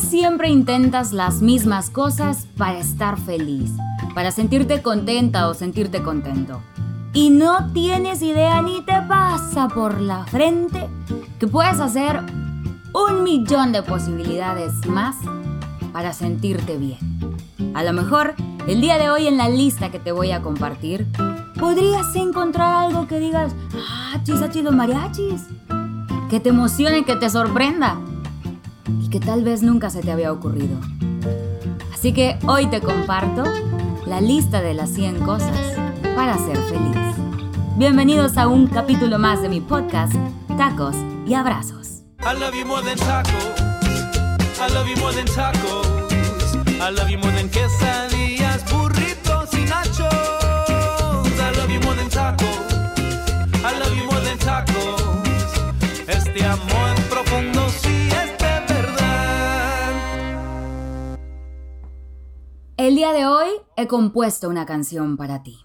siempre 0.00 0.48
intentas 0.48 1.12
las 1.12 1.42
mismas 1.42 1.90
cosas 1.90 2.46
para 2.56 2.78
estar 2.78 3.18
feliz, 3.18 3.70
para 4.14 4.30
sentirte 4.30 4.82
contenta 4.82 5.48
o 5.48 5.54
sentirte 5.54 6.02
contento. 6.02 6.60
Y 7.12 7.30
no 7.30 7.72
tienes 7.72 8.22
idea 8.22 8.62
ni 8.62 8.82
te 8.82 9.00
pasa 9.08 9.68
por 9.68 10.00
la 10.00 10.24
frente 10.24 10.88
que 11.38 11.46
puedes 11.46 11.80
hacer 11.80 12.20
un 12.92 13.22
millón 13.22 13.72
de 13.72 13.82
posibilidades 13.82 14.72
más 14.86 15.16
para 15.92 16.12
sentirte 16.12 16.76
bien. 16.76 16.98
A 17.74 17.82
lo 17.82 17.92
mejor, 17.92 18.34
el 18.66 18.80
día 18.80 18.98
de 18.98 19.10
hoy 19.10 19.26
en 19.26 19.36
la 19.36 19.48
lista 19.48 19.90
que 19.90 19.98
te 19.98 20.12
voy 20.12 20.32
a 20.32 20.42
compartir, 20.42 21.06
podrías 21.58 22.14
encontrar 22.16 22.86
algo 22.86 23.06
que 23.06 23.18
digas, 23.18 23.52
ah, 23.74 24.20
chisachis 24.22 24.62
los 24.62 24.74
mariachis. 24.74 25.46
Que 26.30 26.40
te 26.40 26.50
emocione, 26.50 27.04
que 27.04 27.16
te 27.16 27.30
sorprenda. 27.30 27.98
Que 29.10 29.20
tal 29.20 29.42
vez 29.42 29.62
nunca 29.62 29.88
se 29.88 30.02
te 30.02 30.12
había 30.12 30.30
ocurrido. 30.30 30.78
Así 31.94 32.12
que 32.12 32.38
hoy 32.46 32.66
te 32.66 32.82
comparto 32.82 33.42
la 34.06 34.20
lista 34.20 34.60
de 34.60 34.74
las 34.74 34.90
100 34.90 35.20
cosas 35.20 35.58
para 36.14 36.36
ser 36.36 36.58
feliz. 36.64 37.16
Bienvenidos 37.76 38.36
a 38.36 38.48
un 38.48 38.66
capítulo 38.66 39.18
más 39.18 39.40
de 39.40 39.48
mi 39.48 39.62
podcast, 39.62 40.12
Tacos 40.58 40.94
y 41.26 41.32
Abrazos. 41.32 42.02
Tacos. 54.44 55.02
Este 56.06 56.44
amor 56.44 56.87
El 62.88 62.94
día 62.94 63.12
de 63.12 63.26
hoy 63.26 63.48
he 63.76 63.86
compuesto 63.86 64.48
una 64.48 64.64
canción 64.64 65.18
para 65.18 65.42
ti. 65.42 65.58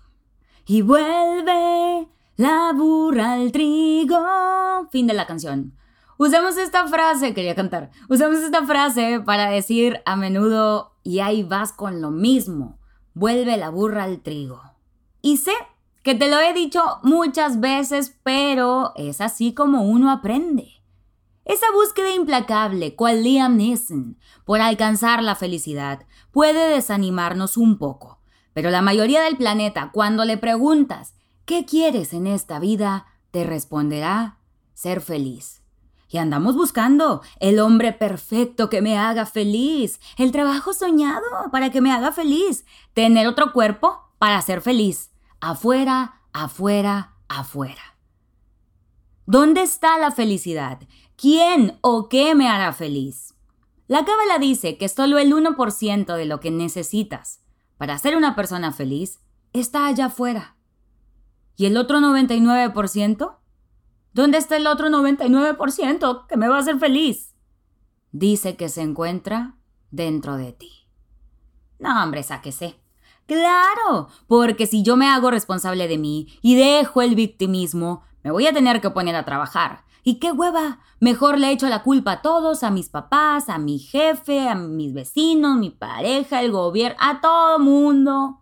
Y 0.68 0.82
vuelve 0.82 2.10
la 2.36 2.74
burra 2.76 3.32
al 3.32 3.54
trigo. 3.54 4.20
Fin 4.92 5.08
de 5.08 5.14
la 5.14 5.26
canción. 5.26 5.74
Usamos 6.18 6.58
esta 6.58 6.86
frase, 6.90 7.34
quería 7.34 7.56
cantar, 7.56 7.92
usamos 8.10 8.40
esta 8.40 8.66
frase 8.66 9.22
para 9.26 9.50
decir 9.50 10.02
a 10.06 10.18
menudo, 10.18 10.98
y 11.02 11.20
ahí 11.20 11.44
vas 11.44 11.72
con 11.72 12.02
lo 12.02 12.12
mismo, 12.12 12.78
vuelve 13.14 13.56
la 13.56 13.70
burra 13.70 14.04
al 14.04 14.20
trigo. 14.20 14.62
Y 15.22 15.38
sé 15.38 15.54
que 16.02 16.16
te 16.16 16.30
lo 16.30 16.42
he 16.42 16.52
dicho 16.52 16.84
muchas 17.04 17.62
veces, 17.62 18.20
pero 18.24 18.92
es 18.98 19.22
así 19.22 19.54
como 19.54 19.84
uno 19.84 20.12
aprende. 20.12 20.83
Esa 21.46 21.66
búsqueda 21.74 22.14
implacable, 22.14 22.96
cual 22.96 23.24
Liam 23.24 23.58
Neeson, 23.58 24.18
por 24.46 24.62
alcanzar 24.62 25.22
la 25.24 25.36
felicidad, 25.36 26.06
puede 26.32 26.70
desanimarnos 26.70 27.58
un 27.58 27.78
poco. 27.78 28.20
Pero 28.54 28.70
la 28.70 28.82
mayoría 28.82 29.22
del 29.22 29.38
planeta, 29.38 29.92
cuando 29.92 30.26
le 30.26 30.38
preguntas, 30.38 31.16
¿qué 31.46 31.66
quieres 31.66 32.14
en 32.14 32.28
esta 32.28 32.60
vida? 32.60 33.08
te 33.34 33.44
responderá, 33.44 34.38
ser 34.76 35.02
feliz. 35.02 35.64
Y 36.08 36.20
andamos 36.20 36.56
buscando 36.56 37.24
el 37.40 37.60
hombre 37.60 37.92
perfecto 37.92 38.70
que 38.70 38.84
me 38.84 38.96
haga 39.00 39.26
feliz, 39.26 40.00
el 40.20 40.32
trabajo 40.32 40.72
soñado 40.72 41.26
para 41.52 41.72
que 41.72 41.82
me 41.82 41.92
haga 41.92 42.12
feliz, 42.12 42.64
tener 42.94 43.26
otro 43.26 43.52
cuerpo 43.52 44.12
para 44.20 44.40
ser 44.44 44.62
feliz, 44.62 45.10
afuera, 45.42 46.22
afuera, 46.32 47.16
afuera. 47.28 47.98
¿Dónde 49.26 49.64
está 49.64 49.98
la 49.98 50.12
felicidad? 50.12 50.80
¿Quién 51.24 51.78
o 51.80 52.10
qué 52.10 52.36
me 52.36 52.50
hará 52.50 52.74
feliz? 52.74 53.34
La 53.88 54.04
Cábala 54.04 54.40
dice 54.40 54.78
que 54.78 54.90
solo 54.90 55.20
el 55.20 55.32
1% 55.32 56.18
de 56.18 56.26
lo 56.26 56.42
que 56.42 56.52
necesitas 56.52 57.42
para 57.78 57.98
ser 57.98 58.18
una 58.18 58.36
persona 58.36 58.74
feliz 58.74 59.22
está 59.54 59.86
allá 59.86 60.08
afuera. 60.08 60.58
¿Y 61.56 61.66
el 61.66 61.78
otro 61.78 62.00
99%? 62.00 63.38
¿Dónde 64.12 64.38
está 64.38 64.58
el 64.58 64.68
otro 64.68 64.90
99% 64.90 66.28
que 66.28 66.36
me 66.36 66.50
va 66.50 66.58
a 66.58 66.60
hacer 66.60 66.78
feliz? 66.78 67.34
Dice 68.12 68.58
que 68.58 68.68
se 68.68 68.82
encuentra 68.82 69.56
dentro 69.92 70.36
de 70.36 70.52
ti. 70.52 70.72
No, 71.80 72.04
hombre, 72.04 72.24
sáquese. 72.24 72.76
Claro, 73.28 74.10
porque 74.28 74.68
si 74.68 74.84
yo 74.84 74.98
me 74.98 75.08
hago 75.08 75.32
responsable 75.32 75.88
de 75.88 75.98
mí 75.98 76.38
y 76.42 76.56
dejo 76.56 77.02
el 77.02 77.16
victimismo, 77.16 78.04
me 78.24 78.32
voy 78.32 78.46
a 78.46 78.52
tener 78.52 78.82
que 78.82 78.90
poner 78.90 79.16
a 79.16 79.24
trabajar. 79.24 79.86
¿Y 80.04 80.16
qué 80.16 80.32
hueva? 80.32 80.80
Mejor 81.00 81.40
le 81.40 81.52
echo 81.52 81.68
la 81.68 81.82
culpa 81.82 82.14
a 82.14 82.22
todos, 82.22 82.64
a 82.64 82.72
mis 82.72 82.90
papás, 82.90 83.48
a 83.48 83.58
mi 83.58 83.80
jefe, 83.80 84.50
a 84.50 84.56
mis 84.56 84.94
vecinos, 84.94 85.58
mi 85.58 85.70
pareja, 85.70 86.42
el 86.42 86.52
gobierno, 86.52 86.98
a 87.00 87.22
todo 87.22 87.60
mundo, 87.60 88.42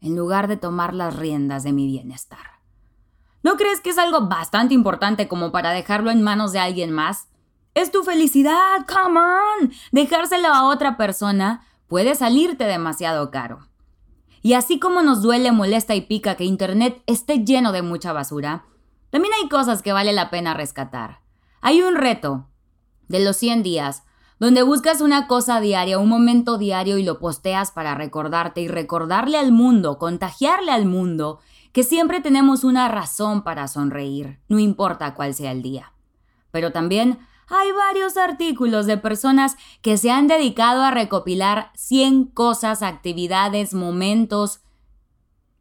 en 0.00 0.16
lugar 0.16 0.48
de 0.48 0.56
tomar 0.56 0.94
las 0.94 1.14
riendas 1.16 1.62
de 1.62 1.72
mi 1.72 1.86
bienestar. 1.86 2.58
¿No 3.42 3.56
crees 3.56 3.80
que 3.80 3.90
es 3.90 3.98
algo 3.98 4.28
bastante 4.28 4.74
importante 4.74 5.28
como 5.28 5.52
para 5.52 5.70
dejarlo 5.70 6.10
en 6.10 6.22
manos 6.22 6.52
de 6.52 6.58
alguien 6.58 6.90
más? 6.90 7.28
Es 7.74 7.92
tu 7.92 8.02
felicidad, 8.02 8.86
come 8.86 9.20
on. 9.20 9.72
Dejárselo 9.92 10.48
a 10.48 10.68
otra 10.68 10.96
persona 10.96 11.64
puede 11.86 12.14
salirte 12.14 12.64
demasiado 12.64 13.30
caro. 13.30 13.68
Y 14.42 14.54
así 14.54 14.78
como 14.78 15.02
nos 15.02 15.22
duele, 15.22 15.52
molesta 15.52 15.94
y 15.94 16.00
pica 16.00 16.34
que 16.34 16.44
Internet 16.44 17.02
esté 17.06 17.44
lleno 17.44 17.72
de 17.72 17.82
mucha 17.82 18.12
basura, 18.12 18.64
también 19.10 19.32
hay 19.40 19.48
cosas 19.48 19.82
que 19.82 19.92
vale 19.92 20.12
la 20.12 20.30
pena 20.30 20.54
rescatar. 20.54 21.20
Hay 21.60 21.82
un 21.82 21.96
reto 21.96 22.48
de 23.08 23.20
los 23.20 23.36
100 23.36 23.62
días 23.62 24.04
donde 24.38 24.62
buscas 24.62 25.00
una 25.00 25.26
cosa 25.26 25.60
diaria, 25.60 25.98
un 25.98 26.08
momento 26.08 26.58
diario 26.58 26.98
y 26.98 27.02
lo 27.02 27.18
posteas 27.18 27.72
para 27.72 27.94
recordarte 27.94 28.60
y 28.60 28.68
recordarle 28.68 29.36
al 29.36 29.50
mundo, 29.50 29.98
contagiarle 29.98 30.70
al 30.70 30.86
mundo 30.86 31.40
que 31.72 31.82
siempre 31.82 32.20
tenemos 32.20 32.64
una 32.64 32.88
razón 32.88 33.42
para 33.42 33.66
sonreír, 33.66 34.40
no 34.48 34.58
importa 34.58 35.14
cuál 35.14 35.34
sea 35.34 35.52
el 35.52 35.62
día. 35.62 35.92
Pero 36.50 36.70
también 36.70 37.18
hay 37.48 37.72
varios 37.72 38.16
artículos 38.16 38.86
de 38.86 38.96
personas 38.96 39.56
que 39.82 39.96
se 39.96 40.10
han 40.10 40.28
dedicado 40.28 40.82
a 40.82 40.90
recopilar 40.90 41.72
100 41.74 42.26
cosas, 42.26 42.82
actividades, 42.82 43.74
momentos 43.74 44.60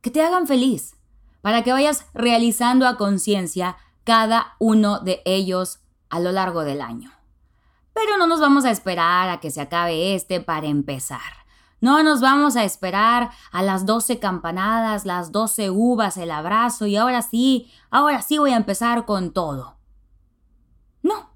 que 0.01 0.11
te 0.11 0.21
hagan 0.21 0.47
feliz 0.47 0.96
para 1.41 1.63
que 1.63 1.71
vayas 1.71 2.05
realizando 2.13 2.87
a 2.87 2.97
conciencia 2.97 3.77
cada 4.03 4.55
uno 4.59 4.99
de 4.99 5.21
ellos 5.25 5.79
a 6.09 6.19
lo 6.19 6.31
largo 6.31 6.63
del 6.63 6.81
año. 6.81 7.11
Pero 7.93 8.17
no 8.17 8.27
nos 8.27 8.39
vamos 8.39 8.63
a 8.65 8.71
esperar 8.71 9.29
a 9.29 9.39
que 9.39 9.51
se 9.51 9.61
acabe 9.61 10.15
este 10.15 10.39
para 10.39 10.67
empezar. 10.67 11.47
No 11.79 12.01
nos 12.01 12.21
vamos 12.21 12.55
a 12.55 12.63
esperar 12.63 13.29
a 13.51 13.61
las 13.61 13.85
12 13.85 14.19
campanadas, 14.19 15.05
las 15.05 15.31
12 15.31 15.69
uvas, 15.69 16.17
el 16.17 16.31
abrazo 16.31 16.87
y 16.87 16.95
ahora 16.95 17.21
sí, 17.21 17.71
ahora 17.91 18.21
sí 18.21 18.37
voy 18.37 18.51
a 18.51 18.57
empezar 18.57 19.05
con 19.05 19.31
todo. 19.31 19.77
No, 21.03 21.29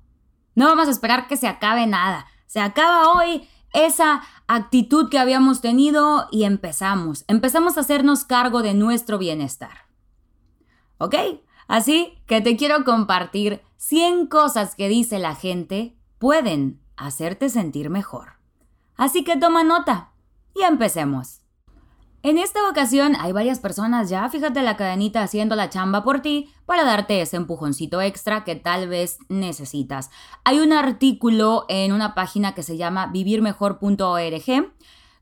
no 0.56 0.66
vamos 0.66 0.88
a 0.88 0.92
esperar 0.92 1.28
que 1.28 1.38
se 1.38 1.48
acabe 1.48 1.86
nada. 1.86 2.26
Se 2.48 2.60
acaba 2.60 3.14
hoy 3.14 3.48
esa 3.74 4.24
actitud 4.48 5.10
que 5.10 5.20
habíamos 5.20 5.62
tenido 5.62 6.28
y 6.32 6.44
empezamos. 6.44 7.24
Empezamos 7.28 7.78
a 7.78 7.82
hacernos 7.82 8.26
cargo 8.26 8.64
de 8.64 8.74
nuestro 8.74 9.18
bienestar. 9.18 9.91
¿Ok? 11.02 11.16
Así 11.68 12.14
que 12.28 12.42
te 12.42 12.56
quiero 12.56 12.86
compartir 12.86 13.64
100 13.78 14.28
cosas 14.28 14.76
que 14.76 14.88
dice 14.88 15.18
la 15.18 15.34
gente 15.34 15.98
pueden 16.20 16.80
hacerte 16.96 17.50
sentir 17.50 17.90
mejor. 17.90 18.34
Así 18.98 19.24
que 19.24 19.36
toma 19.36 19.64
nota 19.64 20.12
y 20.56 20.62
empecemos. 20.62 21.42
En 22.22 22.38
esta 22.38 22.60
ocasión 22.70 23.16
hay 23.20 23.32
varias 23.32 23.58
personas 23.58 24.12
ya, 24.12 24.30
fíjate 24.30 24.62
la 24.62 24.78
cadenita 24.78 25.24
haciendo 25.24 25.56
la 25.56 25.72
chamba 25.72 26.04
por 26.04 26.20
ti 26.20 26.52
para 26.68 26.84
darte 26.84 27.20
ese 27.20 27.38
empujoncito 27.38 28.00
extra 28.00 28.44
que 28.44 28.56
tal 28.56 28.88
vez 28.88 29.18
necesitas. 29.28 30.12
Hay 30.44 30.60
un 30.60 30.72
artículo 30.72 31.66
en 31.68 31.94
una 31.94 32.14
página 32.14 32.54
que 32.54 32.62
se 32.62 32.78
llama 32.78 33.08
vivirmejor.org 33.08 34.72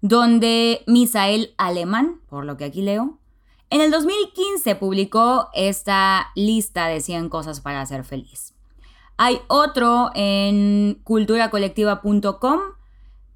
donde 0.02 0.84
Misael 0.88 1.54
Alemán, 1.58 2.20
por 2.28 2.44
lo 2.44 2.58
que 2.58 2.66
aquí 2.66 2.82
leo, 2.82 3.19
en 3.70 3.82
el 3.82 3.92
2015 3.92 4.76
publicó 4.76 5.50
esta 5.54 6.28
lista 6.36 6.88
de 6.88 7.02
100 7.02 7.30
cosas 7.30 7.62
para 7.62 7.86
ser 7.86 8.04
feliz. 8.04 8.54
Hay 9.18 9.40
otro 9.48 10.12
en 10.16 11.00
culturacolectiva.com 11.04 12.60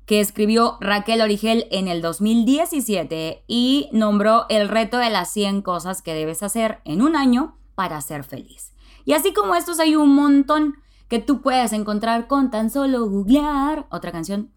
que 0.06 0.20
escribió 0.20 0.78
Raquel 0.82 1.22
Origel 1.22 1.68
en 1.72 1.88
el 1.88 2.02
2017 2.02 3.44
y 3.48 3.90
nombró 3.92 4.46
el 4.50 4.70
reto 4.70 4.98
de 4.98 5.10
las 5.10 5.32
100 5.32 5.62
cosas 5.62 6.02
que 6.02 6.14
debes 6.14 6.44
hacer 6.44 6.80
en 6.84 7.02
un 7.02 7.16
año 7.16 7.58
para 7.76 8.02
ser 8.02 8.24
feliz. 8.24 8.74
Y 9.06 9.14
así 9.14 9.34
como 9.34 9.56
estos 9.56 9.80
hay 9.80 9.96
un 9.96 10.16
montón 10.16 10.76
que 11.08 11.20
tú 11.20 11.42
puedes 11.42 11.74
encontrar 11.74 12.28
con 12.28 12.50
tan 12.50 12.70
solo 12.70 13.10
googlear 13.10 13.86
otra 13.92 14.12
canción 14.12 14.52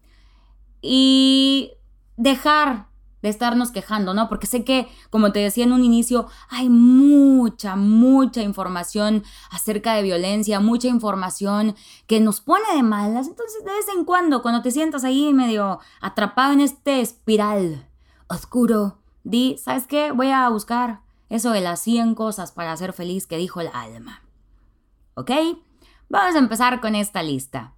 y 0.81 1.73
dejar 2.15 2.87
de 3.21 3.29
estarnos 3.29 3.71
quejando, 3.71 4.13
¿no? 4.13 4.29
Porque 4.29 4.47
sé 4.47 4.63
que, 4.63 4.87
como 5.09 5.31
te 5.31 5.39
decía 5.39 5.63
en 5.63 5.71
un 5.71 5.83
inicio, 5.83 6.27
hay 6.49 6.69
mucha, 6.69 7.75
mucha 7.75 8.41
información 8.41 9.23
acerca 9.49 9.93
de 9.93 10.03
violencia, 10.03 10.59
mucha 10.59 10.87
información 10.87 11.75
que 12.05 12.19
nos 12.19 12.41
pone 12.41 12.65
de 12.75 12.83
malas. 12.83 13.27
Entonces, 13.27 13.63
de 13.65 13.71
vez 13.71 13.85
en 13.95 14.05
cuando, 14.05 14.41
cuando 14.41 14.61
te 14.61 14.71
sientas 14.71 15.03
ahí 15.03 15.33
medio 15.33 15.79
atrapado 16.01 16.53
en 16.53 16.61
este 16.61 17.01
espiral 17.01 17.87
oscuro, 18.27 18.99
di, 19.23 19.57
¿sabes 19.57 19.87
qué? 19.87 20.11
Voy 20.11 20.31
a 20.31 20.47
buscar 20.49 21.01
eso 21.29 21.51
de 21.51 21.61
las 21.61 21.81
100 21.81 22.15
cosas 22.15 22.51
para 22.51 22.75
ser 22.77 22.93
feliz 22.93 23.27
que 23.27 23.37
dijo 23.37 23.61
el 23.61 23.69
alma. 23.73 24.21
¿Ok? 25.15 25.31
Vamos 26.09 26.35
a 26.35 26.39
empezar 26.39 26.79
con 26.79 26.95
esta 26.95 27.23
lista. 27.23 27.73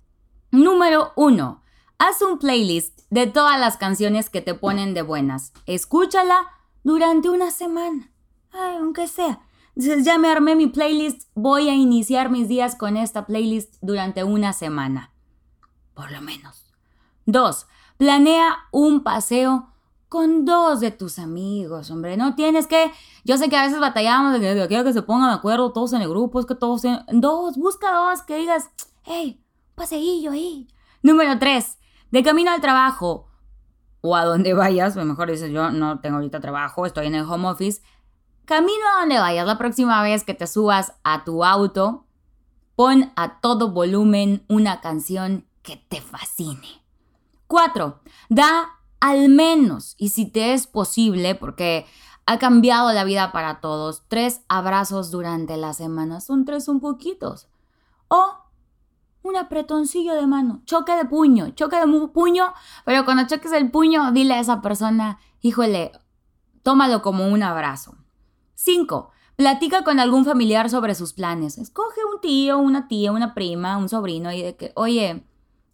Número 0.51 1.13
1. 1.15 1.61
Haz 2.01 2.21
un 2.21 2.39
playlist 2.39 3.01
de 3.09 3.27
todas 3.27 3.59
las 3.59 3.75
canciones 3.75 4.29
que 4.29 4.39
te 4.39 4.53
ponen 4.53 4.93
de 4.93 5.01
buenas. 5.01 5.51
Escúchala 5.65 6.47
durante 6.81 7.29
una 7.29 7.51
semana. 7.51 8.09
Aunque 8.53 9.07
sea. 9.07 9.41
Ya 9.75 10.17
me 10.17 10.29
armé 10.29 10.55
mi 10.55 10.67
playlist. 10.67 11.29
Voy 11.35 11.67
a 11.67 11.75
iniciar 11.75 12.29
mis 12.29 12.47
días 12.47 12.75
con 12.75 12.95
esta 12.95 13.25
playlist 13.25 13.75
durante 13.81 14.23
una 14.23 14.53
semana. 14.53 15.11
Por 15.93 16.09
lo 16.11 16.21
menos. 16.21 16.65
2. 17.25 17.67
Planea 17.97 18.57
un 18.71 19.03
paseo 19.03 19.73
con 20.07 20.45
dos 20.45 20.79
de 20.79 20.91
tus 20.91 21.19
amigos, 21.19 21.91
hombre. 21.91 22.15
No 22.15 22.33
tienes 22.33 22.65
que. 22.65 22.93
Yo 23.25 23.37
sé 23.37 23.49
que 23.49 23.57
a 23.57 23.63
veces 23.63 23.81
batallamos 23.81 24.39
de 24.39 24.67
que, 24.69 24.83
que 24.83 24.93
se 24.93 25.01
pongan 25.01 25.31
de 25.31 25.35
acuerdo 25.35 25.73
todos 25.73 25.91
en 25.91 26.01
el 26.01 26.07
grupo, 26.07 26.39
es 26.39 26.45
que 26.45 26.55
todos. 26.55 26.85
En, 26.85 27.03
dos, 27.19 27.57
busca 27.57 27.91
dos 27.91 28.21
que 28.21 28.37
digas, 28.37 28.69
hey, 29.03 29.43
paseillo 29.75 30.31
ahí. 30.31 30.69
Número 31.03 31.37
tres, 31.39 31.77
de 32.11 32.23
camino 32.23 32.51
al 32.51 32.61
trabajo 32.61 33.27
o 34.01 34.15
a 34.15 34.25
donde 34.25 34.53
vayas, 34.55 34.95
mejor 34.95 35.31
dices, 35.31 35.51
yo 35.51 35.71
no 35.71 35.99
tengo 35.99 36.17
ahorita 36.17 36.39
trabajo, 36.39 36.85
estoy 36.85 37.07
en 37.07 37.15
el 37.15 37.25
home 37.25 37.49
office. 37.49 37.81
Camino 38.45 38.83
a 38.95 39.01
donde 39.01 39.19
vayas, 39.19 39.45
la 39.45 39.57
próxima 39.57 40.01
vez 40.01 40.23
que 40.23 40.33
te 40.33 40.47
subas 40.47 40.93
a 41.03 41.23
tu 41.23 41.43
auto, 41.43 42.05
pon 42.75 43.11
a 43.15 43.39
todo 43.41 43.71
volumen 43.71 44.43
una 44.47 44.81
canción 44.81 45.45
que 45.61 45.77
te 45.77 46.01
fascine. 46.01 46.81
Cuatro, 47.47 47.99
Da 48.29 48.79
al 48.99 49.29
menos, 49.29 49.95
y 49.97 50.09
si 50.09 50.25
te 50.25 50.53
es 50.53 50.67
posible, 50.67 51.35
porque 51.35 51.85
ha 52.25 52.37
cambiado 52.37 52.91
la 52.91 53.03
vida 53.05 53.31
para 53.31 53.59
todos, 53.59 54.03
tres 54.07 54.41
abrazos 54.49 55.09
durante 55.09 55.57
la 55.57 55.73
semana. 55.73 56.21
Son 56.21 56.45
tres 56.45 56.67
un 56.67 56.79
poquitos. 56.79 57.47
O 58.07 58.35
un 59.21 59.35
apretoncillo 59.35 60.15
de 60.15 60.27
mano, 60.27 60.61
choque 60.65 60.95
de 60.95 61.05
puño, 61.05 61.49
choque 61.51 61.77
de 61.77 62.07
puño, 62.07 62.53
pero 62.85 63.05
cuando 63.05 63.27
choques 63.27 63.51
el 63.51 63.69
puño, 63.71 64.11
dile 64.11 64.35
a 64.35 64.39
esa 64.39 64.61
persona, 64.61 65.19
híjole, 65.41 65.91
tómalo 66.63 67.01
como 67.01 67.27
un 67.27 67.43
abrazo. 67.43 67.95
5. 68.55 69.11
Platica 69.35 69.83
con 69.83 69.99
algún 69.99 70.25
familiar 70.25 70.69
sobre 70.69 70.95
sus 70.95 71.13
planes. 71.13 71.57
Escoge 71.57 72.01
un 72.13 72.19
tío, 72.21 72.57
una 72.57 72.87
tía, 72.87 73.11
una 73.11 73.33
prima, 73.33 73.77
un 73.77 73.87
sobrino 73.87 74.31
y 74.31 74.41
de 74.41 74.55
que, 74.55 74.71
oye, 74.75 75.23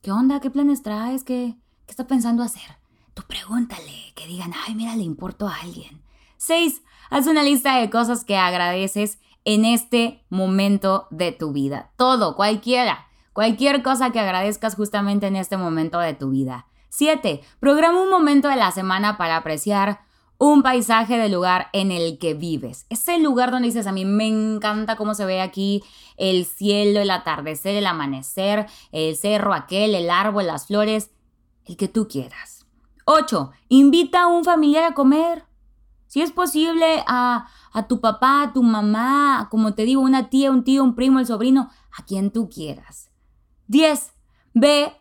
¿qué 0.01 0.11
onda? 0.11 0.39
¿Qué 0.39 0.49
planes 0.49 0.83
traes? 0.83 1.23
¿Qué, 1.23 1.57
qué 1.85 1.91
está 1.91 2.05
pensando 2.05 2.43
hacer? 2.43 2.77
Tú 3.13 3.23
pregúntale, 3.27 4.13
que 4.15 4.27
digan, 4.27 4.51
ay, 4.67 4.75
mira, 4.75 4.95
le 4.95 5.03
importo 5.03 5.47
a 5.47 5.55
alguien. 5.63 6.03
6. 6.37 6.83
Haz 7.09 7.27
una 7.27 7.43
lista 7.43 7.77
de 7.77 7.89
cosas 7.89 8.23
que 8.23 8.37
agradeces 8.37 9.19
en 9.45 9.63
este 9.65 10.23
momento 10.29 11.07
de 11.11 11.31
tu 11.31 11.51
vida. 11.51 11.91
Todo, 11.97 12.35
cualquiera. 12.35 13.07
Cualquier 13.35 13.83
cosa 13.83 14.13
que 14.13 14.21
agradezcas 14.21 14.75
justamente 14.75 15.27
en 15.27 15.35
este 15.35 15.57
momento 15.57 15.99
de 15.99 16.13
tu 16.13 16.29
vida. 16.29 16.67
7. 16.87 17.41
Programa 17.59 18.01
un 18.01 18.09
momento 18.09 18.47
de 18.47 18.55
la 18.55 18.71
semana 18.71 19.17
para 19.17 19.35
apreciar 19.35 19.99
un 20.37 20.63
paisaje 20.63 21.17
del 21.17 21.33
lugar 21.33 21.67
en 21.73 21.91
el 21.91 22.17
que 22.17 22.33
vives. 22.33 22.85
Ese 22.89 23.19
lugar 23.19 23.51
donde 23.51 23.67
dices, 23.67 23.87
a 23.87 23.91
mí 23.91 24.05
me 24.05 24.25
encanta 24.25 24.95
cómo 24.95 25.15
se 25.15 25.25
ve 25.25 25.41
aquí 25.41 25.83
el 26.15 26.45
cielo, 26.45 27.01
el 27.01 27.11
atardecer, 27.11 27.75
el 27.75 27.87
amanecer, 27.87 28.67
el 28.93 29.17
cerro 29.17 29.53
aquel, 29.53 29.95
el 29.95 30.09
árbol, 30.09 30.47
las 30.47 30.67
flores, 30.67 31.11
el 31.65 31.75
que 31.75 31.89
tú 31.89 32.07
quieras. 32.07 32.65
8. 33.03 33.51
Invita 33.67 34.21
a 34.21 34.27
un 34.27 34.45
familiar 34.45 34.85
a 34.85 34.93
comer. 34.93 35.43
Si 36.07 36.21
es 36.21 36.31
posible, 36.31 37.03
a, 37.05 37.49
a 37.73 37.87
tu 37.89 37.99
papá, 37.99 38.43
a 38.43 38.53
tu 38.53 38.63
mamá, 38.63 39.49
como 39.51 39.73
te 39.73 39.83
digo, 39.83 40.01
una 40.01 40.29
tía, 40.29 40.51
un 40.51 40.63
tío, 40.63 40.85
un 40.85 40.95
primo, 40.95 41.19
el 41.19 41.27
sobrino, 41.27 41.69
a 41.91 42.05
quien 42.05 42.31
tú 42.31 42.47
quieras. 42.47 43.11
10. 43.67 44.13
Ve 44.53 44.93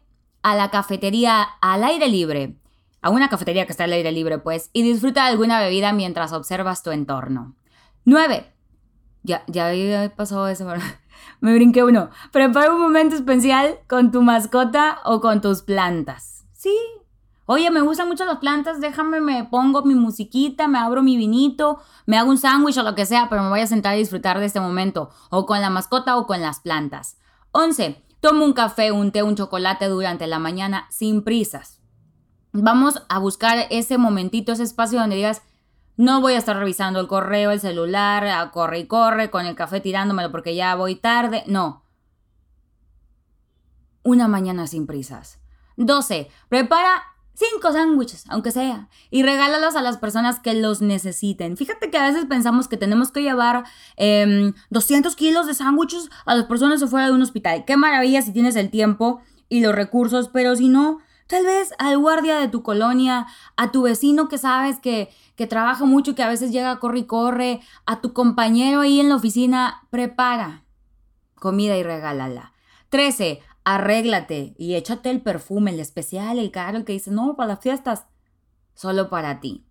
a 0.42 0.54
la 0.54 0.70
cafetería 0.70 1.42
al 1.60 1.84
aire 1.84 2.08
libre, 2.08 2.58
a 3.00 3.10
una 3.10 3.28
cafetería 3.28 3.66
que 3.66 3.72
está 3.72 3.84
al 3.84 3.92
aire 3.92 4.12
libre, 4.12 4.38
pues, 4.38 4.70
y 4.72 4.82
disfruta 4.82 5.24
de 5.24 5.30
alguna 5.30 5.60
bebida 5.60 5.92
mientras 5.92 6.32
observas 6.32 6.82
tu 6.82 6.90
entorno. 6.90 7.54
9. 8.04 8.52
Ya, 9.22 9.44
ya 9.46 9.68
había 9.68 10.14
pasado 10.14 10.48
eso, 10.48 10.66
me 11.40 11.54
brinqué 11.54 11.82
uno. 11.82 12.10
Prepara 12.32 12.72
un 12.72 12.80
momento 12.80 13.16
especial 13.16 13.78
con 13.88 14.10
tu 14.10 14.22
mascota 14.22 14.98
o 15.04 15.20
con 15.20 15.40
tus 15.40 15.62
plantas. 15.62 16.44
Sí, 16.52 16.76
Oye, 17.46 17.70
me 17.70 17.82
gustan 17.82 18.08
mucho 18.08 18.24
las 18.24 18.38
plantas, 18.38 18.80
déjame, 18.80 19.20
me 19.20 19.44
pongo 19.44 19.82
mi 19.82 19.94
musiquita, 19.94 20.66
me 20.66 20.78
abro 20.78 21.02
mi 21.02 21.18
vinito, 21.18 21.78
me 22.06 22.16
hago 22.16 22.30
un 22.30 22.38
sándwich 22.38 22.78
o 22.78 22.82
lo 22.82 22.94
que 22.94 23.04
sea, 23.04 23.28
pero 23.28 23.42
me 23.42 23.50
voy 23.50 23.60
a 23.60 23.66
sentar 23.66 23.92
a 23.92 23.96
disfrutar 23.96 24.38
de 24.38 24.46
este 24.46 24.60
momento, 24.60 25.10
o 25.28 25.44
con 25.44 25.60
la 25.60 25.68
mascota 25.68 26.16
o 26.16 26.26
con 26.26 26.40
las 26.40 26.60
plantas. 26.60 27.18
11. 27.50 28.02
Toma 28.24 28.42
un 28.42 28.54
café, 28.54 28.90
un 28.90 29.12
té, 29.12 29.22
un 29.22 29.36
chocolate 29.36 29.86
durante 29.86 30.26
la 30.26 30.38
mañana 30.38 30.86
sin 30.88 31.24
prisas. 31.24 31.82
Vamos 32.52 33.02
a 33.10 33.18
buscar 33.18 33.66
ese 33.68 33.98
momentito, 33.98 34.52
ese 34.52 34.62
espacio 34.62 34.98
donde 34.98 35.16
digas, 35.16 35.42
no 35.98 36.22
voy 36.22 36.32
a 36.32 36.38
estar 36.38 36.56
revisando 36.56 37.00
el 37.00 37.06
correo, 37.06 37.50
el 37.50 37.60
celular, 37.60 38.26
a 38.26 38.50
corre 38.50 38.78
y 38.78 38.86
corre, 38.86 39.28
con 39.28 39.44
el 39.44 39.54
café 39.54 39.82
tirándomelo 39.82 40.30
porque 40.30 40.54
ya 40.54 40.74
voy 40.74 40.94
tarde. 40.94 41.44
No. 41.48 41.84
Una 44.04 44.26
mañana 44.26 44.68
sin 44.68 44.86
prisas. 44.86 45.38
12. 45.76 46.30
Prepara 46.48 47.02
Cinco 47.34 47.72
sándwiches, 47.72 48.24
aunque 48.28 48.52
sea, 48.52 48.88
y 49.10 49.24
regálalos 49.24 49.74
a 49.74 49.82
las 49.82 49.98
personas 49.98 50.38
que 50.38 50.54
los 50.54 50.82
necesiten. 50.82 51.56
Fíjate 51.56 51.90
que 51.90 51.98
a 51.98 52.06
veces 52.06 52.26
pensamos 52.26 52.68
que 52.68 52.76
tenemos 52.76 53.10
que 53.10 53.22
llevar 53.22 53.64
200 53.96 55.12
em, 55.12 55.16
kilos 55.16 55.46
de 55.48 55.54
sándwiches 55.54 56.10
a 56.26 56.36
las 56.36 56.44
personas 56.44 56.80
afuera 56.80 57.06
de 57.08 57.12
un 57.12 57.22
hospital. 57.22 57.64
Qué 57.64 57.76
maravilla 57.76 58.22
si 58.22 58.32
tienes 58.32 58.54
el 58.54 58.70
tiempo 58.70 59.20
y 59.48 59.60
los 59.60 59.74
recursos, 59.74 60.28
pero 60.28 60.54
si 60.54 60.68
no, 60.68 61.00
tal 61.26 61.44
vez 61.44 61.72
al 61.78 61.98
guardia 61.98 62.38
de 62.38 62.46
tu 62.46 62.62
colonia, 62.62 63.26
a 63.56 63.72
tu 63.72 63.82
vecino 63.82 64.28
que 64.28 64.38
sabes 64.38 64.78
que, 64.78 65.10
que 65.34 65.48
trabaja 65.48 65.84
mucho 65.84 66.12
y 66.12 66.14
que 66.14 66.22
a 66.22 66.28
veces 66.28 66.52
llega 66.52 66.78
corre 66.78 67.00
y 67.00 67.04
corre, 67.06 67.60
a 67.84 68.00
tu 68.00 68.12
compañero 68.12 68.82
ahí 68.82 69.00
en 69.00 69.08
la 69.08 69.16
oficina, 69.16 69.82
prepara 69.90 70.62
comida 71.34 71.76
y 71.76 71.82
regálala. 71.82 72.52
13 72.90 73.40
arréglate 73.64 74.54
y 74.58 74.74
échate 74.74 75.10
el 75.10 75.22
perfume, 75.22 75.72
el 75.72 75.80
especial, 75.80 76.38
el 76.38 76.50
caro, 76.50 76.84
que 76.84 76.92
dice, 76.92 77.10
no, 77.10 77.34
para 77.36 77.48
las 77.48 77.60
fiestas, 77.60 78.06
solo 78.74 79.08
para 79.08 79.40
ti. 79.40 79.66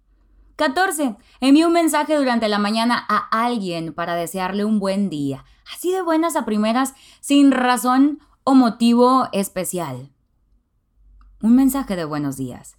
14. 0.55 1.15
Envía 1.39 1.67
un 1.67 1.73
mensaje 1.73 2.15
durante 2.15 2.47
la 2.47 2.59
mañana 2.59 3.05
a 3.07 3.45
alguien 3.45 3.93
para 3.93 4.15
desearle 4.15 4.65
un 4.65 4.79
buen 4.79 5.09
día, 5.09 5.45
así 5.73 5.91
de 5.91 6.01
buenas 6.01 6.35
a 6.35 6.45
primeras, 6.45 6.93
sin 7.21 7.51
razón 7.51 8.19
o 8.43 8.53
motivo 8.53 9.29
especial. 9.31 10.11
Un 11.41 11.55
mensaje 11.55 11.95
de 11.95 12.05
buenos 12.05 12.37
días. 12.37 12.77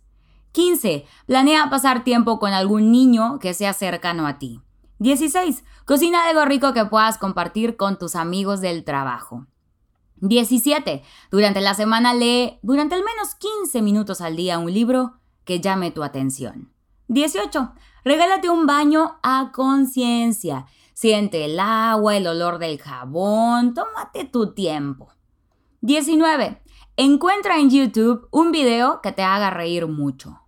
15. 0.52 1.04
Planea 1.26 1.68
pasar 1.68 2.04
tiempo 2.04 2.38
con 2.38 2.52
algún 2.52 2.92
niño 2.92 3.38
que 3.40 3.54
sea 3.54 3.72
cercano 3.72 4.26
a 4.26 4.38
ti. 4.38 4.62
16. 5.00 5.64
Cocina 5.84 6.28
algo 6.28 6.44
rico 6.44 6.72
que 6.72 6.84
puedas 6.84 7.18
compartir 7.18 7.76
con 7.76 7.98
tus 7.98 8.14
amigos 8.14 8.60
del 8.60 8.84
trabajo. 8.84 9.46
17. 10.28 11.02
Durante 11.30 11.60
la 11.60 11.74
semana 11.74 12.14
lee 12.14 12.58
durante 12.62 12.94
al 12.94 13.04
menos 13.04 13.34
15 13.34 13.82
minutos 13.82 14.20
al 14.20 14.36
día 14.36 14.58
un 14.58 14.72
libro 14.72 15.20
que 15.44 15.60
llame 15.60 15.90
tu 15.90 16.02
atención. 16.02 16.72
18. 17.08 17.72
Regálate 18.04 18.48
un 18.48 18.66
baño 18.66 19.18
a 19.22 19.52
conciencia. 19.52 20.66
Siente 20.94 21.44
el 21.44 21.60
agua, 21.60 22.16
el 22.16 22.26
olor 22.26 22.58
del 22.58 22.80
jabón, 22.80 23.74
tómate 23.74 24.24
tu 24.24 24.54
tiempo. 24.54 25.12
19. 25.82 26.62
Encuentra 26.96 27.58
en 27.58 27.70
YouTube 27.70 28.28
un 28.30 28.52
video 28.52 29.00
que 29.02 29.12
te 29.12 29.22
haga 29.22 29.50
reír 29.50 29.86
mucho. 29.88 30.40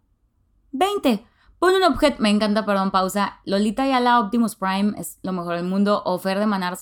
20. 0.72 1.26
Pon 1.58 1.74
un 1.74 1.82
objeto, 1.82 2.22
me 2.22 2.30
encanta, 2.30 2.64
perdón, 2.64 2.90
pausa. 2.90 3.40
Lolita 3.44 3.86
Yala 3.86 4.20
Optimus 4.20 4.56
Prime 4.56 4.94
es 4.98 5.18
lo 5.22 5.32
mejor 5.32 5.56
del 5.56 5.64
mundo. 5.64 6.02
O 6.04 6.18
Fer 6.18 6.38
de 6.38 6.46
Manar, 6.46 6.78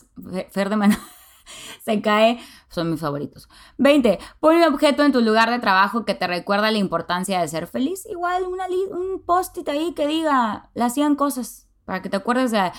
Fer 0.51 0.69
de 0.69 0.77
Manar, 0.77 0.99
se 1.85 2.01
cae, 2.01 2.41
son 2.69 2.91
mis 2.91 3.01
favoritos. 3.01 3.49
20. 3.79 4.19
Pon 4.41 4.57
un 4.57 4.65
objeto 4.65 5.03
en 5.05 5.13
tu 5.13 5.21
lugar 5.21 5.51
de 5.51 5.59
trabajo 5.59 6.05
que 6.05 6.15
te 6.15 6.27
recuerda 6.27 6.71
la 6.71 6.79
importancia 6.79 7.41
de 7.41 7.49
ser 7.49 7.67
feliz. 7.67 8.07
Igual 8.07 8.45
una 8.45 8.65
un 8.67 9.23
post-it 9.25 9.69
ahí 9.69 9.93
que 9.95 10.07
diga 10.07 10.71
las 10.75 10.95
100 10.95 11.17
cosas 11.17 11.69
para 11.85 12.03
que 12.03 12.09
te 12.09 12.17
acuerdes 12.17 12.51
de... 12.51 12.73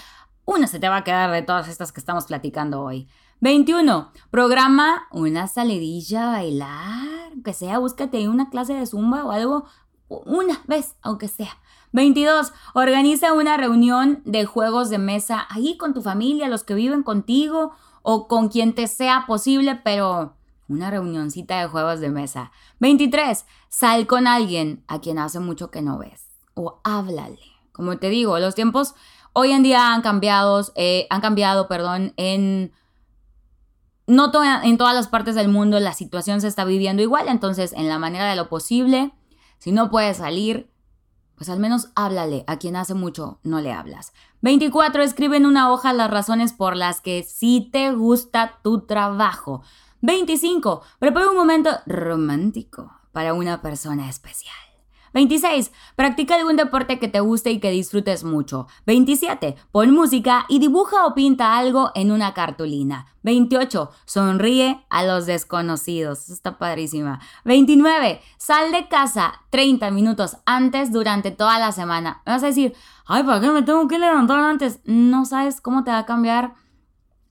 Una 0.47 0.67
se 0.67 0.79
te 0.79 0.89
va 0.89 0.97
a 0.97 1.03
quedar 1.03 1.31
de 1.31 1.41
todas 1.41 1.67
estas 1.67 1.91
que 1.91 1.99
estamos 1.99 2.25
platicando 2.25 2.83
hoy. 2.83 3.07
21. 3.41 4.11
Programa 4.29 5.07
una 5.11 5.47
salidilla 5.47 6.29
a 6.29 6.31
bailar, 6.37 7.31
aunque 7.31 7.53
sea, 7.53 7.79
búscate 7.79 8.29
una 8.29 8.49
clase 8.49 8.73
de 8.73 8.85
zumba 8.85 9.25
o 9.25 9.31
algo, 9.31 9.65
una 10.07 10.61
vez, 10.67 10.95
aunque 11.01 11.27
sea. 11.27 11.57
22. 11.91 12.53
Organiza 12.73 13.33
una 13.33 13.57
reunión 13.57 14.21
de 14.25 14.45
juegos 14.45 14.89
de 14.89 14.99
mesa 14.99 15.47
ahí 15.49 15.77
con 15.77 15.93
tu 15.93 16.01
familia, 16.01 16.47
los 16.47 16.63
que 16.63 16.73
viven 16.73 17.03
contigo 17.03 17.71
o 18.07 18.27
con 18.27 18.49
quien 18.49 18.75
te 18.75 18.87
sea 18.87 19.25
posible, 19.25 19.81
pero 19.83 20.35
una 20.69 20.91
reunioncita 20.91 21.59
de 21.59 21.67
juegos 21.67 21.99
de 21.99 22.09
mesa. 22.09 22.51
23. 22.79 23.45
Sal 23.67 24.05
con 24.05 24.27
alguien 24.27 24.83
a 24.87 25.01
quien 25.01 25.17
hace 25.17 25.39
mucho 25.39 25.71
que 25.71 25.81
no 25.81 25.97
ves 25.97 26.27
o 26.53 26.79
háblale. 26.83 27.39
Como 27.71 27.97
te 27.97 28.09
digo, 28.09 28.37
los 28.39 28.53
tiempos 28.53 28.93
hoy 29.33 29.51
en 29.51 29.63
día 29.63 29.93
han 29.93 30.01
cambiado, 30.01 30.63
eh, 30.75 31.07
han 31.09 31.19
cambiado, 31.19 31.67
perdón, 31.67 32.13
en 32.15 32.71
no 34.07 34.31
en 34.63 34.77
todas 34.77 34.93
las 34.93 35.07
partes 35.07 35.33
del 35.33 35.47
mundo 35.47 35.79
la 35.79 35.93
situación 35.93 36.39
se 36.39 36.47
está 36.47 36.63
viviendo 36.63 37.01
igual, 37.01 37.27
entonces 37.27 37.73
en 37.73 37.89
la 37.89 37.97
manera 37.97 38.29
de 38.29 38.35
lo 38.35 38.49
posible, 38.49 39.13
si 39.57 39.71
no 39.71 39.89
puedes 39.89 40.17
salir, 40.17 40.69
pues 41.35 41.49
al 41.49 41.59
menos 41.59 41.89
háblale 41.95 42.43
a 42.45 42.57
quien 42.57 42.75
hace 42.75 42.93
mucho 42.93 43.39
no 43.43 43.61
le 43.61 43.73
hablas. 43.73 44.13
24. 44.45 45.01
Escribe 45.01 45.37
en 45.37 45.47
una 45.47 45.71
hoja 45.71 45.91
las 45.91 46.11
razones 46.11 46.53
por 46.53 46.75
las 46.75 47.01
que 47.01 47.23
sí 47.23 47.67
te 47.71 47.91
gusta 47.91 48.59
tu 48.61 48.81
trabajo. 48.85 49.63
25. 50.01 50.83
Prepara 50.99 51.31
un 51.31 51.35
momento 51.35 51.71
romántico 51.87 52.91
para 53.11 53.33
una 53.33 53.63
persona 53.63 54.07
especial. 54.07 54.64
26. 55.15 55.71
Practica 55.95 56.35
algún 56.35 56.57
deporte 56.57 56.99
que 56.99 57.07
te 57.07 57.21
guste 57.21 57.49
y 57.49 57.61
que 57.61 57.71
disfrutes 57.71 58.25
mucho. 58.25 58.67
27. 58.85 59.55
Pon 59.71 59.91
música 59.91 60.45
y 60.49 60.59
dibuja 60.59 61.05
o 61.05 61.15
pinta 61.15 61.57
algo 61.57 61.89
en 61.95 62.11
una 62.11 62.33
cartulina. 62.33 63.07
28. 63.23 63.91
Sonríe 64.03 64.85
a 64.89 65.05
los 65.05 65.25
desconocidos. 65.25 66.29
Está 66.29 66.57
padrísima. 66.57 67.21
29. 67.45 68.21
Sal 68.37 68.73
de 68.73 68.89
casa 68.89 69.41
30 69.51 69.89
minutos 69.91 70.35
antes 70.45 70.91
durante 70.91 71.31
toda 71.31 71.59
la 71.59 71.71
semana. 71.71 72.21
Me 72.25 72.33
vas 72.33 72.43
a 72.43 72.47
decir, 72.47 72.73
ay, 73.07 73.23
¿para 73.23 73.39
qué 73.39 73.49
me 73.51 73.63
tengo 73.63 73.87
que 73.87 73.97
levantar 73.97 74.39
antes? 74.41 74.81
No 74.83 75.23
sabes 75.23 75.61
cómo 75.61 75.85
te 75.85 75.91
va 75.91 75.99
a 75.99 76.05
cambiar 76.05 76.55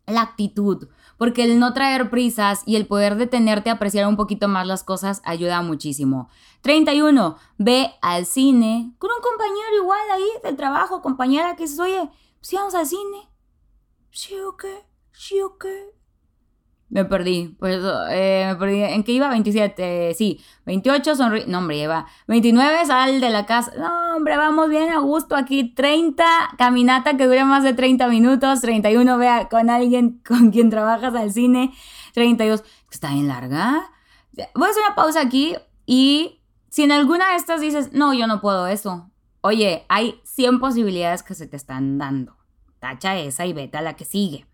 la 0.07 0.23
actitud 0.23 0.88
porque 1.25 1.45
el 1.45 1.59
no 1.59 1.73
traer 1.73 2.11
prisas 2.11 2.62
y 2.66 2.76
el 2.76 2.87
poder 2.87 3.16
detenerte 3.16 3.71
a 3.71 3.75
apreciar 3.75 4.07
un 4.07 4.14
poquito 4.14 4.47
más 4.47 4.66
las 4.66 4.85
cosas 4.85 5.23
ayuda 5.25 5.62
muchísimo. 5.62 6.28
31. 6.61 7.38
Ve 7.57 7.95
al 8.02 8.26
cine 8.26 8.93
con 8.99 9.09
un 9.11 9.23
compañero 9.23 9.75
igual 9.75 10.02
ahí 10.12 10.28
del 10.43 10.54
trabajo, 10.54 11.00
compañera 11.00 11.57
que 11.57 11.62
dices, 11.62 11.81
oye, 11.81 12.11
si 12.43 12.57
vamos 12.57 12.75
al 12.75 12.87
cine. 12.87 13.31
Sí 14.11 14.38
o 14.38 14.54
qué, 14.59 14.85
sí 15.14 15.40
o 15.40 15.57
qué. 15.57 15.95
Me 16.95 17.05
perdí, 17.05 17.57
pues 17.59 17.83
eh, 18.11 18.45
me 18.47 18.55
perdí. 18.55 18.81
¿En 18.85 19.03
qué 19.03 19.11
iba? 19.11 19.29
27, 19.29 20.15
sí. 20.15 20.41
28, 20.65 21.17
sonríe. 21.17 21.45
No, 21.49 21.59
hombre, 21.59 21.77
lleva. 21.77 22.07
29, 22.29 22.87
sal 22.87 23.21
de 23.21 23.31
la 23.31 23.47
casa. 23.47 23.73
No, 23.77 24.15
hombre, 24.15 24.37
vamos 24.37 24.69
bien 24.69 24.91
a 24.91 24.99
gusto 25.01 25.35
aquí. 25.35 25.75
30, 25.75 26.25
caminata 26.57 27.17
que 27.17 27.27
dura 27.27 27.45
más 27.45 27.65
de 27.65 27.75
30 27.75 28.07
minutos. 28.07 28.61
31, 28.61 29.19
vea 29.19 29.49
con 29.49 29.71
alguien 29.71 30.21
con 30.29 30.53
quien 30.53 30.71
trabajas 30.71 31.17
al 31.17 31.33
cine. 31.33 31.75
32, 32.13 32.63
está 32.93 33.11
bien 33.11 33.27
larga. 33.27 33.91
Voy 34.55 34.69
a 34.69 34.71
hacer 34.71 34.85
una 34.87 34.95
pausa 34.95 35.21
aquí 35.21 35.57
y 35.87 36.43
si 36.69 36.85
en 36.85 36.93
alguna 36.93 37.31
de 37.31 37.37
estas 37.39 37.61
dices, 37.61 37.93
no, 37.93 38.15
yo 38.15 38.29
no 38.29 38.41
puedo 38.41 38.69
eso. 38.69 39.11
Oye, 39.41 39.85
hay 39.89 40.21
100 40.23 40.61
posibilidades 40.61 41.25
que 41.25 41.35
se 41.35 41.49
te 41.49 41.57
están 41.57 41.99
dando. 41.99 42.37
Tacha 42.79 43.17
esa 43.19 43.47
y 43.47 43.53
vete 43.53 43.79
a 43.79 43.83
la 43.83 43.97
que 43.97 44.05
sigue. 44.05 44.47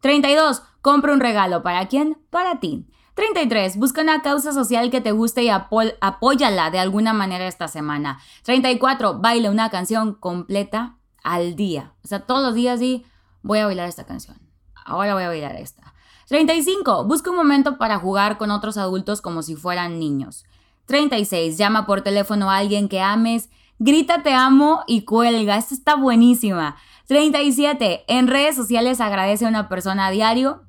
32. 0.00 0.62
Compra 0.82 1.12
un 1.12 1.20
regalo. 1.20 1.62
¿Para 1.62 1.88
quién? 1.88 2.18
Para 2.30 2.60
ti. 2.60 2.86
33. 3.14 3.76
Busca 3.76 4.00
una 4.02 4.22
causa 4.22 4.52
social 4.52 4.90
que 4.90 5.00
te 5.00 5.12
guste 5.12 5.42
y 5.42 5.50
apóyala 5.50 6.70
de 6.70 6.78
alguna 6.78 7.12
manera 7.12 7.46
esta 7.46 7.68
semana. 7.68 8.20
34. 8.44 9.18
Baila 9.18 9.50
una 9.50 9.70
canción 9.70 10.14
completa 10.14 10.96
al 11.22 11.54
día. 11.54 11.92
O 12.02 12.08
sea, 12.08 12.20
todos 12.20 12.42
los 12.42 12.54
días 12.54 12.80
di, 12.80 13.04
voy 13.42 13.58
a 13.58 13.66
bailar 13.66 13.88
esta 13.88 14.06
canción. 14.06 14.38
Ahora 14.84 15.14
voy 15.14 15.24
a 15.24 15.28
bailar 15.28 15.56
esta. 15.56 15.94
35. 16.28 17.04
Busca 17.04 17.30
un 17.30 17.36
momento 17.36 17.76
para 17.76 17.98
jugar 17.98 18.38
con 18.38 18.50
otros 18.50 18.78
adultos 18.78 19.20
como 19.20 19.42
si 19.42 19.56
fueran 19.56 19.98
niños. 19.98 20.44
36. 20.86 21.58
Llama 21.58 21.86
por 21.86 22.02
teléfono 22.02 22.50
a 22.50 22.56
alguien 22.56 22.88
que 22.88 23.00
ames. 23.00 23.50
Grita 23.78 24.22
te 24.22 24.32
amo 24.32 24.82
y 24.86 25.04
cuelga. 25.04 25.56
Esta 25.56 25.74
está 25.74 25.94
buenísima. 25.96 26.76
37. 27.10 28.04
En 28.06 28.28
redes 28.28 28.54
sociales 28.54 29.00
agradece 29.00 29.44
a 29.44 29.48
una 29.48 29.68
persona 29.68 30.06
a 30.06 30.10
diario 30.12 30.62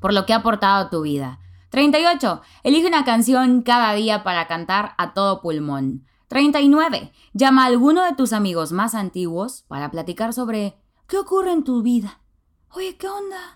por 0.00 0.14
lo 0.14 0.24
que 0.24 0.32
ha 0.32 0.36
aportado 0.36 0.86
a 0.86 0.88
tu 0.88 1.02
vida. 1.02 1.38
38. 1.68 2.40
Elige 2.62 2.86
una 2.86 3.04
canción 3.04 3.60
cada 3.60 3.92
día 3.92 4.24
para 4.24 4.46
cantar 4.46 4.94
a 4.96 5.12
todo 5.12 5.42
pulmón. 5.42 6.06
39. 6.28 7.12
Llama 7.34 7.64
a 7.64 7.66
alguno 7.66 8.04
de 8.04 8.14
tus 8.14 8.32
amigos 8.32 8.72
más 8.72 8.94
antiguos 8.94 9.66
para 9.68 9.90
platicar 9.90 10.32
sobre 10.32 10.78
qué 11.08 11.18
ocurre 11.18 11.52
en 11.52 11.62
tu 11.62 11.82
vida. 11.82 12.22
Oye, 12.70 12.96
¿qué 12.96 13.10
onda? 13.10 13.55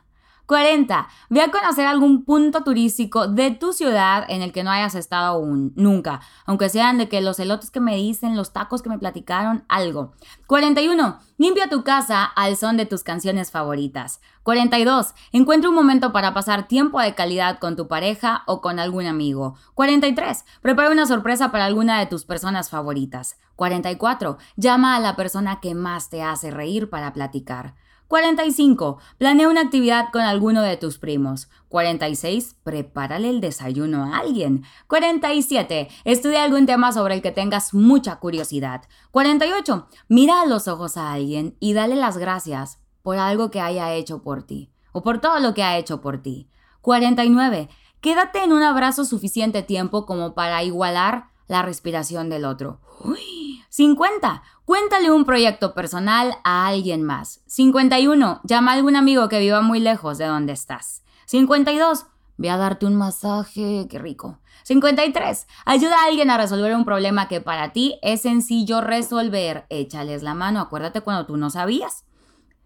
40. 0.50 1.06
Ve 1.28 1.42
a 1.42 1.52
conocer 1.52 1.86
algún 1.86 2.24
punto 2.24 2.64
turístico 2.64 3.28
de 3.28 3.52
tu 3.52 3.72
ciudad 3.72 4.24
en 4.28 4.42
el 4.42 4.50
que 4.50 4.64
no 4.64 4.72
hayas 4.72 4.96
estado 4.96 5.26
aún, 5.26 5.72
nunca, 5.76 6.22
aunque 6.44 6.68
sean 6.68 6.98
de 6.98 7.08
que 7.08 7.20
los 7.20 7.38
elotes 7.38 7.70
que 7.70 7.78
me 7.78 7.94
dicen, 7.94 8.36
los 8.36 8.52
tacos 8.52 8.82
que 8.82 8.88
me 8.88 8.98
platicaron, 8.98 9.64
algo. 9.68 10.12
41. 10.48 11.20
Limpia 11.38 11.68
tu 11.68 11.84
casa 11.84 12.24
al 12.24 12.56
son 12.56 12.76
de 12.76 12.84
tus 12.84 13.04
canciones 13.04 13.52
favoritas. 13.52 14.20
42. 14.42 15.14
Encuentra 15.30 15.70
un 15.70 15.76
momento 15.76 16.12
para 16.12 16.34
pasar 16.34 16.66
tiempo 16.66 17.00
de 17.00 17.14
calidad 17.14 17.60
con 17.60 17.76
tu 17.76 17.86
pareja 17.86 18.42
o 18.48 18.60
con 18.60 18.80
algún 18.80 19.06
amigo. 19.06 19.54
43. 19.74 20.44
Prepara 20.62 20.90
una 20.90 21.06
sorpresa 21.06 21.52
para 21.52 21.66
alguna 21.66 22.00
de 22.00 22.06
tus 22.06 22.24
personas 22.24 22.70
favoritas. 22.70 23.38
44. 23.54 24.36
Llama 24.56 24.96
a 24.96 25.00
la 25.00 25.14
persona 25.14 25.60
que 25.60 25.76
más 25.76 26.10
te 26.10 26.24
hace 26.24 26.50
reír 26.50 26.90
para 26.90 27.12
platicar. 27.12 27.76
45. 28.10 28.98
Planea 29.18 29.48
una 29.48 29.60
actividad 29.60 30.08
con 30.10 30.22
alguno 30.22 30.62
de 30.62 30.76
tus 30.76 30.98
primos. 30.98 31.48
46. 31.68 32.56
Prepárale 32.64 33.30
el 33.30 33.40
desayuno 33.40 34.02
a 34.02 34.18
alguien. 34.18 34.64
47. 34.88 35.88
Estudia 36.02 36.42
algún 36.42 36.66
tema 36.66 36.90
sobre 36.90 37.14
el 37.14 37.22
que 37.22 37.30
tengas 37.30 37.72
mucha 37.72 38.16
curiosidad. 38.16 38.82
48. 39.12 39.86
Mira 40.08 40.40
a 40.40 40.46
los 40.46 40.66
ojos 40.66 40.96
a 40.96 41.12
alguien 41.12 41.56
y 41.60 41.72
dale 41.72 41.94
las 41.94 42.18
gracias 42.18 42.80
por 43.02 43.16
algo 43.16 43.52
que 43.52 43.60
haya 43.60 43.94
hecho 43.94 44.24
por 44.24 44.42
ti 44.42 44.72
o 44.90 45.04
por 45.04 45.20
todo 45.20 45.38
lo 45.38 45.54
que 45.54 45.62
ha 45.62 45.78
hecho 45.78 46.00
por 46.00 46.20
ti. 46.20 46.50
49. 46.80 47.68
Quédate 48.00 48.42
en 48.42 48.52
un 48.52 48.64
abrazo 48.64 49.04
suficiente 49.04 49.62
tiempo 49.62 50.04
como 50.04 50.34
para 50.34 50.64
igualar 50.64 51.28
la 51.46 51.62
respiración 51.62 52.28
del 52.28 52.44
otro. 52.44 52.80
Uy. 53.04 53.40
50. 53.70 54.42
Cuéntale 54.70 55.10
un 55.10 55.24
proyecto 55.24 55.74
personal 55.74 56.36
a 56.44 56.68
alguien 56.68 57.02
más. 57.02 57.42
51. 57.46 58.40
Llama 58.44 58.70
a 58.70 58.74
algún 58.74 58.94
amigo 58.94 59.28
que 59.28 59.40
viva 59.40 59.62
muy 59.62 59.80
lejos 59.80 60.16
de 60.16 60.26
donde 60.26 60.52
estás. 60.52 61.02
52. 61.26 62.06
Ve 62.36 62.50
a 62.50 62.56
darte 62.56 62.86
un 62.86 62.94
masaje, 62.94 63.88
qué 63.90 63.98
rico. 63.98 64.38
53. 64.62 65.48
Ayuda 65.64 65.96
a 65.96 66.04
alguien 66.04 66.30
a 66.30 66.38
resolver 66.38 66.72
un 66.76 66.84
problema 66.84 67.26
que 67.26 67.40
para 67.40 67.72
ti 67.72 67.98
es 68.00 68.22
sencillo 68.22 68.80
resolver. 68.80 69.66
Échales 69.70 70.22
la 70.22 70.34
mano, 70.34 70.60
acuérdate 70.60 71.00
cuando 71.00 71.26
tú 71.26 71.36
no 71.36 71.50
sabías. 71.50 72.04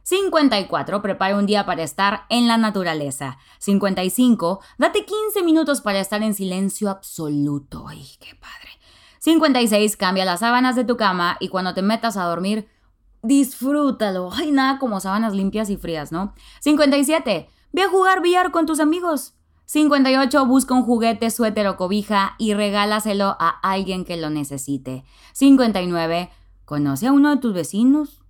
54. 0.02 1.00
Prepara 1.00 1.38
un 1.38 1.46
día 1.46 1.64
para 1.64 1.84
estar 1.84 2.26
en 2.28 2.48
la 2.48 2.58
naturaleza. 2.58 3.38
55. 3.60 4.60
Date 4.76 5.06
15 5.06 5.42
minutos 5.42 5.80
para 5.80 6.00
estar 6.00 6.22
en 6.22 6.34
silencio 6.34 6.90
absoluto. 6.90 7.88
¡Ay, 7.88 8.06
qué 8.20 8.34
padre! 8.34 8.83
56. 9.24 9.96
Cambia 9.96 10.26
las 10.26 10.40
sábanas 10.40 10.76
de 10.76 10.84
tu 10.84 10.98
cama 10.98 11.38
y 11.40 11.48
cuando 11.48 11.72
te 11.72 11.80
metas 11.80 12.18
a 12.18 12.24
dormir, 12.24 12.68
disfrútalo. 13.22 14.28
Ay, 14.30 14.52
nada 14.52 14.78
como 14.78 15.00
sábanas 15.00 15.32
limpias 15.32 15.70
y 15.70 15.78
frías, 15.78 16.12
¿no? 16.12 16.34
57. 16.60 17.48
Ve 17.72 17.82
a 17.82 17.88
jugar 17.88 18.20
billar 18.20 18.50
con 18.50 18.66
tus 18.66 18.80
amigos. 18.80 19.32
58. 19.64 20.44
Busca 20.44 20.74
un 20.74 20.82
juguete, 20.82 21.30
suéter 21.30 21.66
o 21.68 21.78
cobija 21.78 22.34
y 22.36 22.52
regálaselo 22.52 23.38
a 23.40 23.48
alguien 23.62 24.04
que 24.04 24.18
lo 24.18 24.28
necesite. 24.28 25.04
59. 25.32 26.30
Conoce 26.66 27.06
a 27.06 27.12
uno 27.12 27.30
de 27.30 27.38
tus 27.38 27.54
vecinos. 27.54 28.22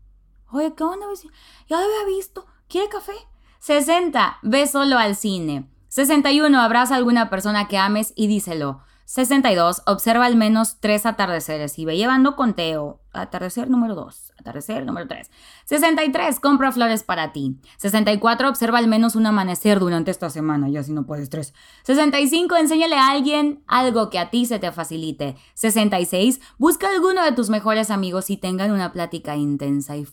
Oye, 0.52 0.74
¿qué 0.76 0.84
onda, 0.84 1.08
vecino? 1.08 1.32
Ya 1.68 1.78
lo 1.78 1.86
había 1.86 2.16
visto. 2.16 2.46
¿Quiere 2.68 2.88
café? 2.88 3.14
60. 3.58 4.38
Ve 4.42 4.68
solo 4.68 4.96
al 4.96 5.16
cine. 5.16 5.68
61. 5.88 6.56
Abraza 6.60 6.94
a 6.94 6.98
alguna 6.98 7.30
persona 7.30 7.66
que 7.66 7.78
ames 7.78 8.12
y 8.14 8.28
díselo. 8.28 8.84
62. 9.06 9.82
Observa 9.86 10.24
al 10.24 10.36
menos 10.36 10.78
tres 10.80 11.06
atardeceres 11.06 11.78
y 11.78 11.84
ve 11.84 11.96
llevando 11.96 12.36
conteo. 12.36 13.00
Atardecer 13.12 13.68
número 13.68 13.94
2. 13.94 14.32
Atardecer 14.38 14.84
número 14.84 15.06
3. 15.06 15.30
63. 15.66 16.40
Compra 16.40 16.72
flores 16.72 17.02
para 17.02 17.32
ti. 17.32 17.60
64. 17.78 18.48
Observa 18.48 18.78
al 18.78 18.88
menos 18.88 19.14
un 19.14 19.26
amanecer 19.26 19.78
durante 19.78 20.10
esta 20.10 20.30
semana. 20.30 20.68
Ya 20.68 20.82
si 20.82 20.92
no 20.92 21.06
puedes 21.06 21.30
tres. 21.30 21.54
65. 21.84 22.56
Enséñale 22.56 22.96
a 22.96 23.10
alguien 23.10 23.62
algo 23.66 24.10
que 24.10 24.18
a 24.18 24.30
ti 24.30 24.46
se 24.46 24.58
te 24.58 24.72
facilite. 24.72 25.36
66. 25.54 26.40
Busca 26.58 26.88
alguno 26.88 27.22
de 27.24 27.32
tus 27.32 27.50
mejores 27.50 27.90
amigos 27.90 28.30
y 28.30 28.36
tengan 28.36 28.72
una 28.72 28.92
plática 28.92 29.36
intensa 29.36 29.96
y 29.96 30.06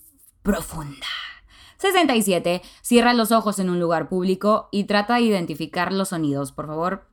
profunda. 0.43 1.07
67. 1.77 2.61
Cierra 2.81 3.13
los 3.13 3.31
ojos 3.31 3.57
en 3.57 3.69
un 3.69 3.79
lugar 3.79 4.09
público 4.09 4.69
y 4.71 4.83
trata 4.83 5.15
de 5.15 5.21
identificar 5.21 5.91
los 5.91 6.09
sonidos. 6.09 6.51
Por 6.51 6.67
favor, 6.67 7.10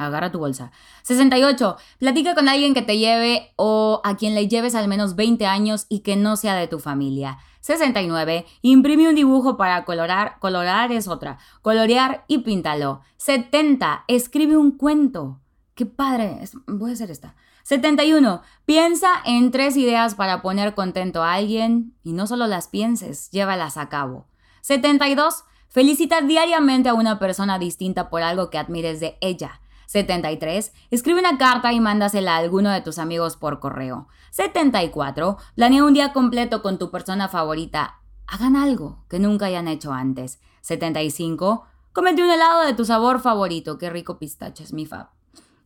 Agarra 0.00 0.32
tu 0.32 0.38
bolsa. 0.38 0.72
68. 1.02 1.76
Platica 1.98 2.34
con 2.34 2.48
alguien 2.48 2.72
que 2.72 2.80
te 2.80 2.96
lleve 2.96 3.52
o 3.56 4.00
a 4.02 4.16
quien 4.16 4.34
le 4.34 4.48
lleves 4.48 4.74
al 4.74 4.88
menos 4.88 5.14
20 5.14 5.44
años 5.44 5.84
y 5.90 6.00
que 6.00 6.16
no 6.16 6.36
sea 6.36 6.54
de 6.54 6.68
tu 6.68 6.78
familia. 6.78 7.38
69. 7.60 8.46
Imprime 8.62 9.10
un 9.10 9.14
dibujo 9.14 9.58
para 9.58 9.84
colorar. 9.84 10.38
Colorar 10.38 10.90
es 10.90 11.06
otra. 11.06 11.36
Colorear 11.60 12.24
y 12.28 12.38
píntalo. 12.38 13.02
70. 13.18 14.04
Escribe 14.08 14.56
un 14.56 14.72
cuento. 14.72 15.40
Qué 15.74 15.84
padre. 15.84 16.40
Voy 16.66 16.90
a 16.90 16.94
hacer 16.94 17.10
esta. 17.10 17.34
71. 17.64 18.40
Piensa 18.64 19.08
en 19.26 19.50
tres 19.50 19.76
ideas 19.76 20.14
para 20.14 20.40
poner 20.40 20.74
contento 20.74 21.22
a 21.22 21.34
alguien 21.34 21.94
y 22.02 22.14
no 22.14 22.26
solo 22.26 22.46
las 22.46 22.68
pienses, 22.68 23.30
llévalas 23.30 23.76
a 23.76 23.90
cabo. 23.90 24.26
72. 24.62 25.44
Felicita 25.68 26.20
diariamente 26.20 26.88
a 26.88 26.94
una 26.94 27.20
persona 27.20 27.58
distinta 27.60 28.10
por 28.10 28.22
algo 28.22 28.50
que 28.50 28.58
admires 28.58 28.98
de 28.98 29.18
ella. 29.20 29.60
73. 29.90 30.72
Escribe 30.92 31.18
una 31.18 31.36
carta 31.36 31.72
y 31.72 31.80
mándasela 31.80 32.36
a 32.36 32.38
alguno 32.38 32.70
de 32.70 32.80
tus 32.80 32.98
amigos 32.98 33.36
por 33.36 33.58
correo. 33.58 34.06
74. 34.30 35.36
Planea 35.56 35.82
un 35.82 35.94
día 35.94 36.12
completo 36.12 36.62
con 36.62 36.78
tu 36.78 36.92
persona 36.92 37.26
favorita. 37.26 37.98
Hagan 38.28 38.54
algo 38.54 39.04
que 39.08 39.18
nunca 39.18 39.46
hayan 39.46 39.66
hecho 39.66 39.92
antes. 39.92 40.38
75. 40.60 41.66
Comete 41.92 42.22
un 42.22 42.30
helado 42.30 42.64
de 42.64 42.74
tu 42.74 42.84
sabor 42.84 43.18
favorito. 43.18 43.78
Qué 43.78 43.90
rico 43.90 44.20
pistache 44.20 44.62
es 44.62 44.72
mi 44.72 44.86
fab. 44.86 45.08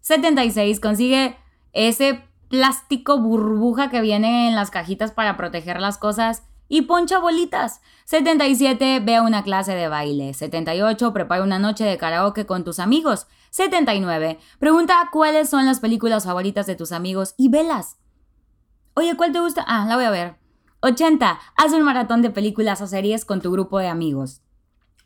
76. 0.01 0.81
Consigue 0.81 1.37
ese 1.75 2.25
plástico 2.49 3.19
burbuja 3.19 3.91
que 3.91 4.01
viene 4.01 4.49
en 4.49 4.55
las 4.55 4.71
cajitas 4.71 5.13
para 5.13 5.37
proteger 5.37 5.83
las 5.83 5.99
cosas 5.99 6.45
y 6.67 6.83
poncha 6.83 7.19
bolitas. 7.19 7.83
77. 8.07 9.01
Ve 9.01 9.21
una 9.21 9.43
clase 9.43 9.75
de 9.75 9.89
baile. 9.89 10.33
78. 10.33 11.13
Prepara 11.13 11.43
una 11.43 11.59
noche 11.59 11.85
de 11.85 11.99
karaoke 11.99 12.47
con 12.47 12.65
tus 12.65 12.79
amigos. 12.79 13.27
79. 13.55 14.41
Pregunta 14.59 15.09
cuáles 15.13 15.49
son 15.49 15.65
las 15.65 15.79
películas 15.79 16.25
favoritas 16.25 16.67
de 16.67 16.75
tus 16.75 16.91
amigos 16.91 17.37
y 17.37 17.51
velas. 17.51 17.99
Oye, 18.95 19.17
¿cuál 19.17 19.31
te 19.31 19.39
gusta? 19.39 19.65
Ah, 19.69 19.87
la 19.89 19.95
voy 19.95 20.07
a 20.07 20.11
ver. 20.11 20.35
80. 20.81 21.39
Haz 21.57 21.73
un 21.73 21.83
maratón 21.83 22.21
de 22.21 22.31
películas 22.31 22.81
o 22.81 22.89
series 22.89 23.25
con 23.25 23.41
tu 23.41 23.53
grupo 23.53 23.79
de 23.79 23.87
amigos. 23.87 24.43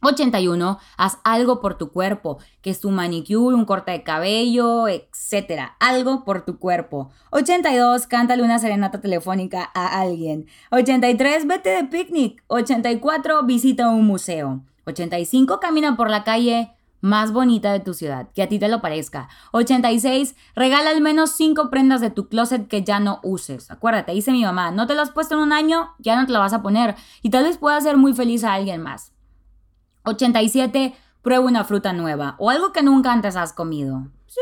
81. 0.00 0.78
Haz 0.96 1.18
algo 1.24 1.60
por 1.60 1.76
tu 1.76 1.92
cuerpo, 1.92 2.38
que 2.62 2.70
es 2.70 2.80
tu 2.80 2.90
manicure, 2.90 3.54
un 3.54 3.66
corte 3.66 3.90
de 3.90 4.02
cabello, 4.02 4.88
etc. 4.88 5.72
Algo 5.78 6.24
por 6.24 6.46
tu 6.46 6.58
cuerpo. 6.58 7.10
82. 7.32 8.06
Cántale 8.06 8.42
una 8.42 8.58
serenata 8.58 9.02
telefónica 9.02 9.70
a 9.74 10.00
alguien. 10.00 10.46
83. 10.70 11.46
Vete 11.46 11.68
de 11.68 11.84
picnic. 11.84 12.42
84. 12.46 13.42
Visita 13.42 13.90
un 13.90 14.06
museo. 14.06 14.62
85. 14.86 15.60
Camina 15.60 15.98
por 15.98 16.08
la 16.08 16.24
calle 16.24 16.77
más 17.00 17.32
bonita 17.32 17.72
de 17.72 17.80
tu 17.80 17.94
ciudad, 17.94 18.28
que 18.34 18.42
a 18.42 18.48
ti 18.48 18.58
te 18.58 18.68
lo 18.68 18.80
parezca. 18.80 19.28
86. 19.52 20.34
Regala 20.54 20.90
al 20.90 21.00
menos 21.00 21.32
5 21.32 21.70
prendas 21.70 22.00
de 22.00 22.10
tu 22.10 22.28
closet 22.28 22.68
que 22.68 22.82
ya 22.82 23.00
no 23.00 23.20
uses. 23.22 23.70
Acuérdate, 23.70 24.12
dice 24.12 24.32
mi 24.32 24.44
mamá, 24.44 24.70
no 24.70 24.86
te 24.86 24.94
las 24.94 25.08
has 25.08 25.14
puesto 25.14 25.34
en 25.34 25.40
un 25.40 25.52
año, 25.52 25.94
ya 25.98 26.16
no 26.16 26.26
te 26.26 26.32
la 26.32 26.38
vas 26.38 26.52
a 26.52 26.62
poner. 26.62 26.96
Y 27.22 27.30
tal 27.30 27.44
vez 27.44 27.58
pueda 27.58 27.76
hacer 27.76 27.96
muy 27.96 28.14
feliz 28.14 28.44
a 28.44 28.54
alguien 28.54 28.82
más. 28.82 29.12
87. 30.04 30.94
Prueba 31.22 31.44
una 31.44 31.64
fruta 31.64 31.92
nueva 31.92 32.36
o 32.38 32.48
algo 32.50 32.72
que 32.72 32.82
nunca 32.82 33.12
antes 33.12 33.36
has 33.36 33.52
comido. 33.52 34.08
Sí, 34.26 34.40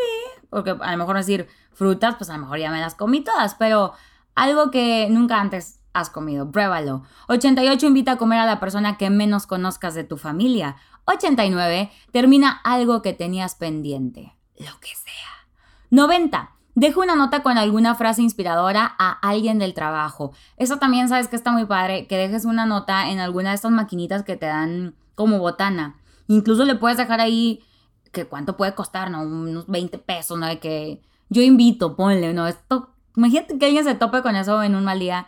porque 0.50 0.76
a 0.78 0.92
lo 0.92 0.98
mejor 0.98 1.16
decir 1.16 1.48
frutas, 1.72 2.16
pues 2.16 2.30
a 2.30 2.34
lo 2.34 2.40
mejor 2.40 2.58
ya 2.58 2.70
me 2.70 2.80
las 2.80 2.94
comí 2.94 3.22
todas, 3.22 3.54
pero 3.54 3.92
algo 4.34 4.70
que 4.70 5.08
nunca 5.10 5.40
antes 5.40 5.80
has 5.94 6.10
comido, 6.10 6.50
pruébalo. 6.50 7.02
88 7.28 7.86
invita 7.86 8.12
a 8.12 8.16
comer 8.18 8.38
a 8.38 8.46
la 8.46 8.60
persona 8.60 8.98
que 8.98 9.08
menos 9.08 9.46
conozcas 9.46 9.94
de 9.94 10.04
tu 10.04 10.18
familia. 10.18 10.76
89 11.06 11.90
termina 12.12 12.60
algo 12.64 13.02
que 13.02 13.12
tenías 13.12 13.54
pendiente, 13.54 14.36
lo 14.58 14.78
que 14.80 14.94
sea. 14.94 15.48
90 15.90 16.56
Deja 16.76 17.00
una 17.00 17.16
nota 17.16 17.42
con 17.42 17.56
alguna 17.56 17.94
frase 17.94 18.20
inspiradora 18.20 18.96
a 18.98 19.12
alguien 19.26 19.58
del 19.58 19.72
trabajo. 19.72 20.32
Eso 20.58 20.76
también 20.76 21.08
sabes 21.08 21.26
que 21.26 21.34
está 21.34 21.50
muy 21.50 21.64
padre, 21.64 22.06
que 22.06 22.18
dejes 22.18 22.44
una 22.44 22.66
nota 22.66 23.08
en 23.08 23.18
alguna 23.18 23.48
de 23.48 23.54
estas 23.54 23.70
maquinitas 23.70 24.24
que 24.24 24.36
te 24.36 24.44
dan 24.44 24.94
como 25.14 25.38
botana. 25.38 25.96
Incluso 26.28 26.66
le 26.66 26.74
puedes 26.74 26.98
dejar 26.98 27.22
ahí 27.22 27.64
que 28.12 28.26
cuánto 28.26 28.58
puede 28.58 28.74
costar, 28.74 29.10
¿no? 29.10 29.22
Unos 29.22 29.66
20 29.68 29.96
pesos, 29.96 30.38
¿no? 30.38 30.46
De 30.46 30.58
que 30.58 31.00
yo 31.30 31.40
invito, 31.40 31.96
ponle, 31.96 32.34
¿no? 32.34 32.46
Esto, 32.46 32.90
imagínate 33.16 33.56
que 33.56 33.64
alguien 33.64 33.84
se 33.84 33.94
tope 33.94 34.20
con 34.20 34.36
eso 34.36 34.62
en 34.62 34.74
un 34.74 34.84
mal 34.84 34.98
día 34.98 35.26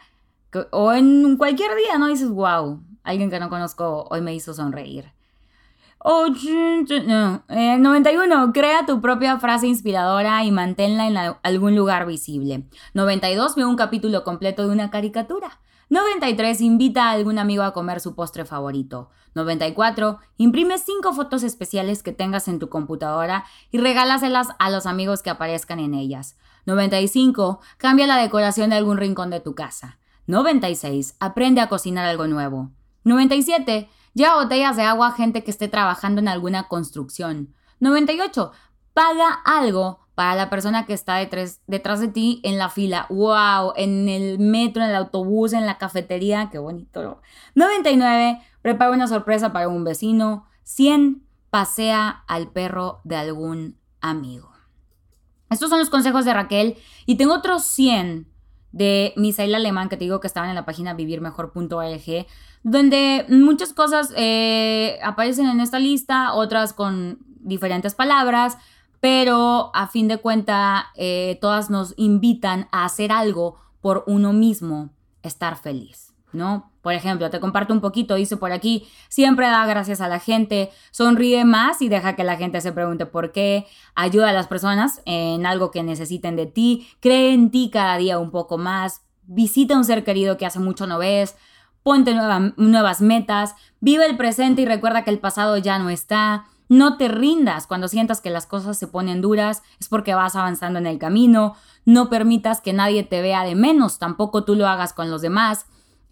o 0.70 0.92
en 0.92 1.38
cualquier 1.38 1.74
día, 1.76 1.96
¿no? 1.96 2.08
Dices, 2.08 2.28
wow, 2.28 2.82
alguien 3.04 3.30
que 3.30 3.40
no 3.40 3.48
conozco 3.48 4.06
hoy 4.10 4.20
me 4.20 4.34
hizo 4.34 4.52
sonreír. 4.52 5.14
91. 6.04 7.42
Eh, 7.48 8.52
crea 8.52 8.86
tu 8.86 9.00
propia 9.00 9.38
frase 9.38 9.66
inspiradora 9.66 10.44
y 10.44 10.52
manténla 10.52 11.08
en 11.08 11.16
algún 11.42 11.74
lugar 11.74 12.06
visible. 12.06 12.68
92. 12.94 13.56
Ve 13.56 13.64
un 13.64 13.76
capítulo 13.76 14.24
completo 14.24 14.66
de 14.66 14.72
una 14.72 14.90
caricatura. 14.90 15.60
93. 15.90 16.60
Invita 16.60 17.08
a 17.08 17.12
algún 17.12 17.38
amigo 17.38 17.62
a 17.62 17.72
comer 17.72 18.00
su 18.00 18.14
postre 18.14 18.44
favorito. 18.44 19.10
94. 19.34 20.18
Imprime 20.36 20.78
5 20.78 21.12
fotos 21.14 21.42
especiales 21.42 22.02
que 22.02 22.12
tengas 22.12 22.48
en 22.48 22.58
tu 22.58 22.68
computadora 22.68 23.44
y 23.70 23.78
regálaselas 23.78 24.48
a 24.58 24.70
los 24.70 24.86
amigos 24.86 25.22
que 25.22 25.30
aparezcan 25.30 25.80
en 25.80 25.94
ellas. 25.94 26.36
95. 26.66 27.60
Cambia 27.78 28.06
la 28.06 28.18
decoración 28.18 28.70
de 28.70 28.76
algún 28.76 28.98
rincón 28.98 29.30
de 29.30 29.40
tu 29.40 29.54
casa. 29.54 29.98
96. 30.26 31.16
Aprende 31.18 31.60
a 31.60 31.68
cocinar 31.68 32.04
algo 32.04 32.26
nuevo. 32.26 32.70
97. 33.04 33.88
Lleva 34.14 34.42
botellas 34.42 34.76
de 34.76 34.82
agua 34.82 35.08
a 35.08 35.12
gente 35.12 35.44
que 35.44 35.50
esté 35.50 35.68
trabajando 35.68 36.20
en 36.20 36.28
alguna 36.28 36.68
construcción. 36.68 37.54
98. 37.80 38.52
Paga 38.94 39.32
algo 39.44 40.00
para 40.14 40.34
la 40.34 40.50
persona 40.50 40.84
que 40.86 40.94
está 40.94 41.16
detrás, 41.16 41.60
detrás 41.68 42.00
de 42.00 42.08
ti 42.08 42.40
en 42.42 42.58
la 42.58 42.70
fila. 42.70 43.06
¡Wow! 43.08 43.74
En 43.76 44.08
el 44.08 44.38
metro, 44.38 44.82
en 44.82 44.90
el 44.90 44.96
autobús, 44.96 45.52
en 45.52 45.66
la 45.66 45.78
cafetería. 45.78 46.48
¡Qué 46.50 46.58
bonito! 46.58 47.20
99. 47.54 48.40
Prepara 48.62 48.90
una 48.90 49.06
sorpresa 49.06 49.52
para 49.52 49.68
un 49.68 49.84
vecino. 49.84 50.46
100. 50.64 51.24
Pasea 51.50 52.24
al 52.26 52.50
perro 52.50 53.00
de 53.04 53.16
algún 53.16 53.78
amigo. 54.00 54.50
Estos 55.50 55.70
son 55.70 55.78
los 55.78 55.90
consejos 55.90 56.24
de 56.24 56.34
Raquel. 56.34 56.76
Y 57.06 57.16
tengo 57.16 57.34
otros 57.34 57.62
100 57.64 58.26
de 58.72 59.12
Misael 59.16 59.54
Alemán 59.54 59.88
que 59.88 59.96
te 59.96 60.04
digo 60.04 60.20
que 60.20 60.26
estaban 60.26 60.50
en 60.50 60.54
la 60.54 60.64
página 60.64 60.94
vivirmejor.org, 60.94 62.26
donde 62.62 63.24
muchas 63.28 63.72
cosas 63.72 64.12
eh, 64.16 64.98
aparecen 65.02 65.46
en 65.46 65.60
esta 65.60 65.78
lista, 65.78 66.34
otras 66.34 66.72
con 66.72 67.18
diferentes 67.40 67.94
palabras, 67.94 68.58
pero 69.00 69.70
a 69.74 69.86
fin 69.86 70.08
de 70.08 70.18
cuenta 70.18 70.86
eh, 70.96 71.38
todas 71.40 71.70
nos 71.70 71.94
invitan 71.96 72.68
a 72.72 72.84
hacer 72.84 73.12
algo 73.12 73.56
por 73.80 74.04
uno 74.06 74.32
mismo, 74.32 74.90
estar 75.22 75.56
feliz. 75.56 76.07
¿No? 76.32 76.72
Por 76.82 76.92
ejemplo, 76.92 77.30
te 77.30 77.40
comparto 77.40 77.72
un 77.74 77.80
poquito, 77.80 78.14
dice 78.14 78.36
por 78.36 78.52
aquí, 78.52 78.88
siempre 79.08 79.46
da 79.46 79.66
gracias 79.66 80.00
a 80.00 80.08
la 80.08 80.20
gente, 80.20 80.70
sonríe 80.90 81.44
más 81.44 81.82
y 81.82 81.88
deja 81.88 82.16
que 82.16 82.24
la 82.24 82.36
gente 82.36 82.60
se 82.60 82.72
pregunte 82.72 83.06
por 83.06 83.32
qué, 83.32 83.66
ayuda 83.94 84.30
a 84.30 84.32
las 84.32 84.46
personas 84.46 85.02
en 85.04 85.44
algo 85.44 85.70
que 85.70 85.82
necesiten 85.82 86.36
de 86.36 86.46
ti, 86.46 86.88
cree 87.00 87.32
en 87.34 87.50
ti 87.50 87.70
cada 87.72 87.96
día 87.96 88.18
un 88.18 88.30
poco 88.30 88.58
más, 88.58 89.02
visita 89.24 89.74
a 89.74 89.78
un 89.78 89.84
ser 89.84 90.04
querido 90.04 90.36
que 90.36 90.46
hace 90.46 90.60
mucho 90.60 90.86
no 90.86 90.98
ves, 90.98 91.36
ponte 91.82 92.14
nuevas 92.56 93.00
metas, 93.00 93.54
vive 93.80 94.06
el 94.06 94.16
presente 94.16 94.62
y 94.62 94.66
recuerda 94.66 95.04
que 95.04 95.10
el 95.10 95.20
pasado 95.20 95.56
ya 95.56 95.78
no 95.78 95.90
está. 95.90 96.44
No 96.68 96.98
te 96.98 97.08
rindas 97.08 97.66
cuando 97.66 97.88
sientas 97.88 98.20
que 98.20 98.28
las 98.28 98.44
cosas 98.44 98.78
se 98.78 98.88
ponen 98.88 99.22
duras, 99.22 99.62
es 99.80 99.88
porque 99.88 100.14
vas 100.14 100.36
avanzando 100.36 100.78
en 100.78 100.86
el 100.86 100.98
camino. 100.98 101.54
No 101.86 102.10
permitas 102.10 102.60
que 102.60 102.74
nadie 102.74 103.04
te 103.04 103.22
vea 103.22 103.42
de 103.42 103.54
menos, 103.54 103.98
tampoco 103.98 104.44
tú 104.44 104.54
lo 104.54 104.68
hagas 104.68 104.92
con 104.92 105.10
los 105.10 105.22
demás. 105.22 105.64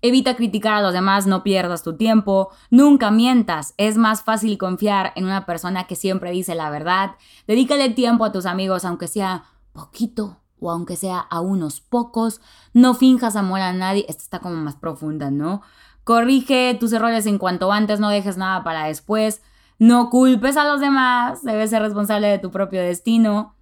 Evita 0.02 0.36
criticar 0.36 0.74
a 0.74 0.82
los 0.82 0.92
demás, 0.92 1.26
no 1.26 1.42
pierdas 1.42 1.82
tu 1.82 1.96
tiempo, 1.96 2.50
nunca 2.70 3.10
mientas, 3.10 3.74
es 3.78 3.96
más 3.96 4.22
fácil 4.22 4.58
confiar 4.58 5.12
en 5.16 5.24
una 5.24 5.46
persona 5.46 5.86
que 5.86 5.96
siempre 5.96 6.30
dice 6.30 6.54
la 6.54 6.70
verdad. 6.70 7.12
Dedícale 7.46 7.90
tiempo 7.90 8.24
a 8.24 8.32
tus 8.32 8.46
amigos, 8.46 8.84
aunque 8.84 9.08
sea 9.08 9.44
poquito 9.72 10.38
o 10.60 10.70
aunque 10.70 10.96
sea 10.96 11.18
a 11.18 11.40
unos 11.40 11.80
pocos. 11.80 12.40
No 12.72 12.94
finjas 12.94 13.36
amor 13.36 13.60
a 13.60 13.72
nadie, 13.72 14.04
esta 14.08 14.22
está 14.22 14.38
como 14.40 14.56
más 14.56 14.76
profunda, 14.76 15.30
¿no? 15.30 15.62
Corrige 16.04 16.76
tus 16.78 16.92
errores 16.92 17.26
en 17.26 17.38
cuanto 17.38 17.72
antes, 17.72 17.98
no 17.98 18.10
dejes 18.10 18.36
nada 18.36 18.62
para 18.64 18.84
después. 18.84 19.42
No 19.78 20.08
culpes 20.08 20.56
a 20.56 20.64
los 20.64 20.80
demás, 20.80 21.42
debes 21.42 21.70
ser 21.70 21.82
responsable 21.82 22.28
de 22.28 22.38
tu 22.38 22.50
propio 22.50 22.80
destino. 22.80 23.54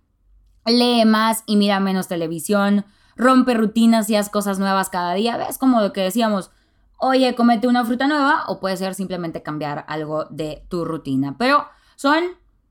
Lee 0.67 1.05
más 1.05 1.43
y 1.47 1.57
mira 1.57 1.81
menos 1.81 2.09
televisión 2.09 2.85
rompe 3.17 3.55
rutinas 3.55 4.09
y 4.11 4.17
haz 4.17 4.29
cosas 4.29 4.59
nuevas 4.59 4.91
cada 4.91 5.15
día. 5.15 5.37
¿Ves? 5.37 5.59
Como 5.59 5.81
lo 5.81 5.93
que 5.93 6.03
decíamos, 6.03 6.51
oye, 6.99 7.35
comete 7.35 7.69
una 7.69 7.85
fruta 7.85 8.07
nueva 8.07 8.45
o 8.49 8.61
puede 8.61 8.77
ser 8.77 8.95
simplemente 8.95 9.43
cambiar 9.43 9.85
algo 9.89 10.25
de 10.27 10.65
tu 10.69 10.85
rutina. 10.85 11.37
Pero 11.39 11.67
son 11.97 12.25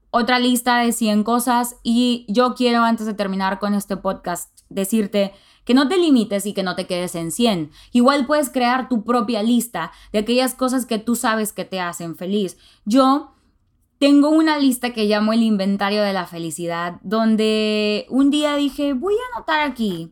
otra 0.10 0.40
lista 0.40 0.78
de 0.78 0.92
100 0.92 1.24
cosas 1.24 1.78
y 1.84 2.26
yo 2.28 2.54
quiero 2.56 2.84
antes 2.84 3.06
de 3.06 3.14
terminar 3.14 3.60
con 3.60 3.74
este 3.74 3.98
podcast 3.98 4.60
decirte 4.70 5.34
que 5.66 5.74
no 5.74 5.88
te 5.88 5.98
limites 5.98 6.46
y 6.46 6.54
que 6.54 6.64
no 6.64 6.76
te 6.76 6.86
quedes 6.86 7.16
en 7.16 7.32
100. 7.32 7.72
Igual 7.92 8.26
puedes 8.26 8.50
crear 8.50 8.90
tu 8.90 9.04
propia 9.04 9.44
lista 9.44 9.92
de 10.12 10.20
aquellas 10.20 10.56
cosas 10.56 10.86
que 10.86 11.00
tú 11.00 11.16
sabes 11.16 11.54
que 11.54 11.66
te 11.66 11.80
hacen 11.80 12.16
feliz. 12.16 12.58
Yo 12.86 13.34
tengo 13.98 14.30
una 14.30 14.58
lista 14.58 14.92
que 14.92 15.06
llamo 15.06 15.34
el 15.34 15.44
inventario 15.44 16.04
de 16.04 16.14
la 16.14 16.28
felicidad, 16.28 17.00
donde 17.04 18.06
un 18.10 18.30
día 18.32 18.56
dije, 18.56 18.94
voy 18.94 19.14
a 19.14 19.38
anotar 19.38 19.62
aquí 19.62 20.12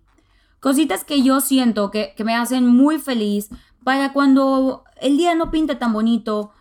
cositas 0.61 1.03
que 1.03 1.21
yo 1.21 1.41
siento 1.41 1.91
que, 1.91 2.13
que 2.15 2.23
me 2.23 2.35
hacen 2.35 2.65
muy 2.65 2.99
feliz 2.99 3.49
para 3.83 4.13
cuando 4.13 4.85
el 5.01 5.17
día 5.17 5.35
no 5.35 5.51
pinte 5.51 5.75
tan 5.75 5.91
bonito, 5.91 6.51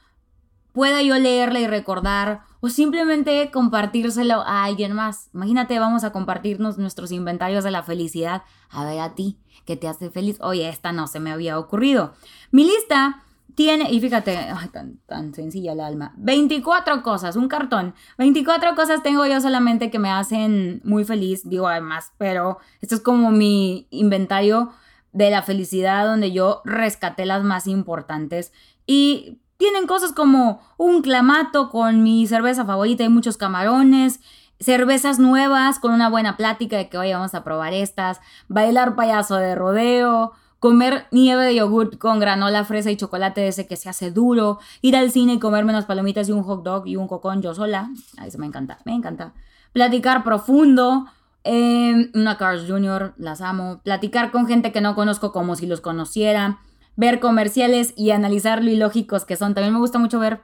pueda 0.72 1.02
yo 1.02 1.16
leerla 1.18 1.60
y 1.60 1.66
recordar 1.66 2.42
o 2.60 2.68
simplemente 2.68 3.50
compartírselo 3.50 4.42
a 4.42 4.64
alguien 4.64 4.92
más. 4.92 5.28
Imagínate, 5.34 5.78
vamos 5.78 6.04
a 6.04 6.12
compartirnos 6.12 6.78
nuestros 6.78 7.12
inventarios 7.12 7.64
de 7.64 7.70
la 7.70 7.82
felicidad. 7.82 8.42
A 8.70 8.84
ver 8.84 9.00
a 9.00 9.14
ti, 9.14 9.38
¿qué 9.64 9.76
te 9.76 9.88
hace 9.88 10.10
feliz? 10.10 10.38
Oye, 10.40 10.68
esta 10.68 10.92
no 10.92 11.06
se 11.06 11.20
me 11.20 11.30
había 11.30 11.58
ocurrido. 11.58 12.12
Mi 12.50 12.64
lista 12.64 13.22
tiene, 13.60 13.90
y 13.90 14.00
fíjate, 14.00 14.38
tan, 14.72 14.96
tan 15.04 15.34
sencilla 15.34 15.74
el 15.74 15.80
alma, 15.80 16.14
24 16.16 17.02
cosas, 17.02 17.36
un 17.36 17.46
cartón, 17.46 17.94
24 18.16 18.74
cosas 18.74 19.02
tengo 19.02 19.26
yo 19.26 19.38
solamente 19.38 19.90
que 19.90 19.98
me 19.98 20.10
hacen 20.10 20.80
muy 20.82 21.04
feliz, 21.04 21.46
digo 21.46 21.68
además, 21.68 22.14
pero 22.16 22.56
esto 22.80 22.94
es 22.94 23.02
como 23.02 23.30
mi 23.30 23.86
inventario 23.90 24.72
de 25.12 25.30
la 25.30 25.42
felicidad 25.42 26.06
donde 26.06 26.32
yo 26.32 26.62
rescaté 26.64 27.26
las 27.26 27.44
más 27.44 27.66
importantes. 27.66 28.50
Y 28.86 29.42
tienen 29.58 29.86
cosas 29.86 30.12
como 30.12 30.62
un 30.78 31.02
clamato 31.02 31.68
con 31.68 32.02
mi 32.02 32.26
cerveza 32.26 32.64
favorita 32.64 33.04
y 33.04 33.10
muchos 33.10 33.36
camarones, 33.36 34.20
cervezas 34.58 35.18
nuevas 35.18 35.78
con 35.78 35.92
una 35.92 36.08
buena 36.08 36.38
plática 36.38 36.78
de 36.78 36.88
que 36.88 36.96
hoy 36.96 37.12
vamos 37.12 37.34
a 37.34 37.44
probar 37.44 37.74
estas, 37.74 38.20
bailar 38.48 38.96
payaso 38.96 39.36
de 39.36 39.54
rodeo, 39.54 40.32
comer 40.60 41.06
nieve 41.10 41.44
de 41.44 41.56
yogurt 41.56 41.98
con 41.98 42.20
granola, 42.20 42.64
fresa 42.64 42.90
y 42.90 42.96
chocolate 42.96 43.48
ese 43.48 43.66
que 43.66 43.76
se 43.76 43.88
hace 43.88 44.12
duro, 44.12 44.60
ir 44.82 44.94
al 44.94 45.10
cine 45.10 45.32
y 45.34 45.38
comerme 45.40 45.72
unas 45.72 45.86
palomitas 45.86 46.28
y 46.28 46.32
un 46.32 46.42
hot 46.44 46.62
dog 46.62 46.86
y 46.86 46.96
un 46.96 47.08
cocón 47.08 47.42
yo 47.42 47.54
sola. 47.54 47.90
Ahí 48.18 48.30
se 48.30 48.38
me 48.38 48.46
encanta, 48.46 48.78
me 48.84 48.94
encanta. 48.94 49.32
Platicar 49.72 50.22
profundo, 50.22 51.06
eh, 51.44 52.10
una 52.14 52.36
Cars 52.36 52.64
Jr., 52.68 53.14
las 53.16 53.40
amo. 53.40 53.80
Platicar 53.82 54.30
con 54.30 54.46
gente 54.46 54.70
que 54.70 54.82
no 54.82 54.94
conozco 54.94 55.32
como 55.32 55.56
si 55.56 55.66
los 55.66 55.80
conociera. 55.80 56.60
Ver 56.94 57.20
comerciales 57.20 57.94
y 57.96 58.10
analizar 58.10 58.62
lo 58.62 58.70
ilógicos 58.70 59.24
que 59.24 59.36
son. 59.36 59.54
También 59.54 59.72
me 59.72 59.80
gusta 59.80 59.98
mucho 59.98 60.18
ver 60.18 60.42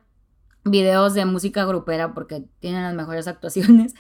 videos 0.65 1.13
de 1.13 1.27
música 1.27 1.65
grupera 1.67 2.15
porque 2.15 2.47
tienen 2.61 2.83
las 2.83 2.95
mejores 2.95 3.29
actuaciones 3.29 3.95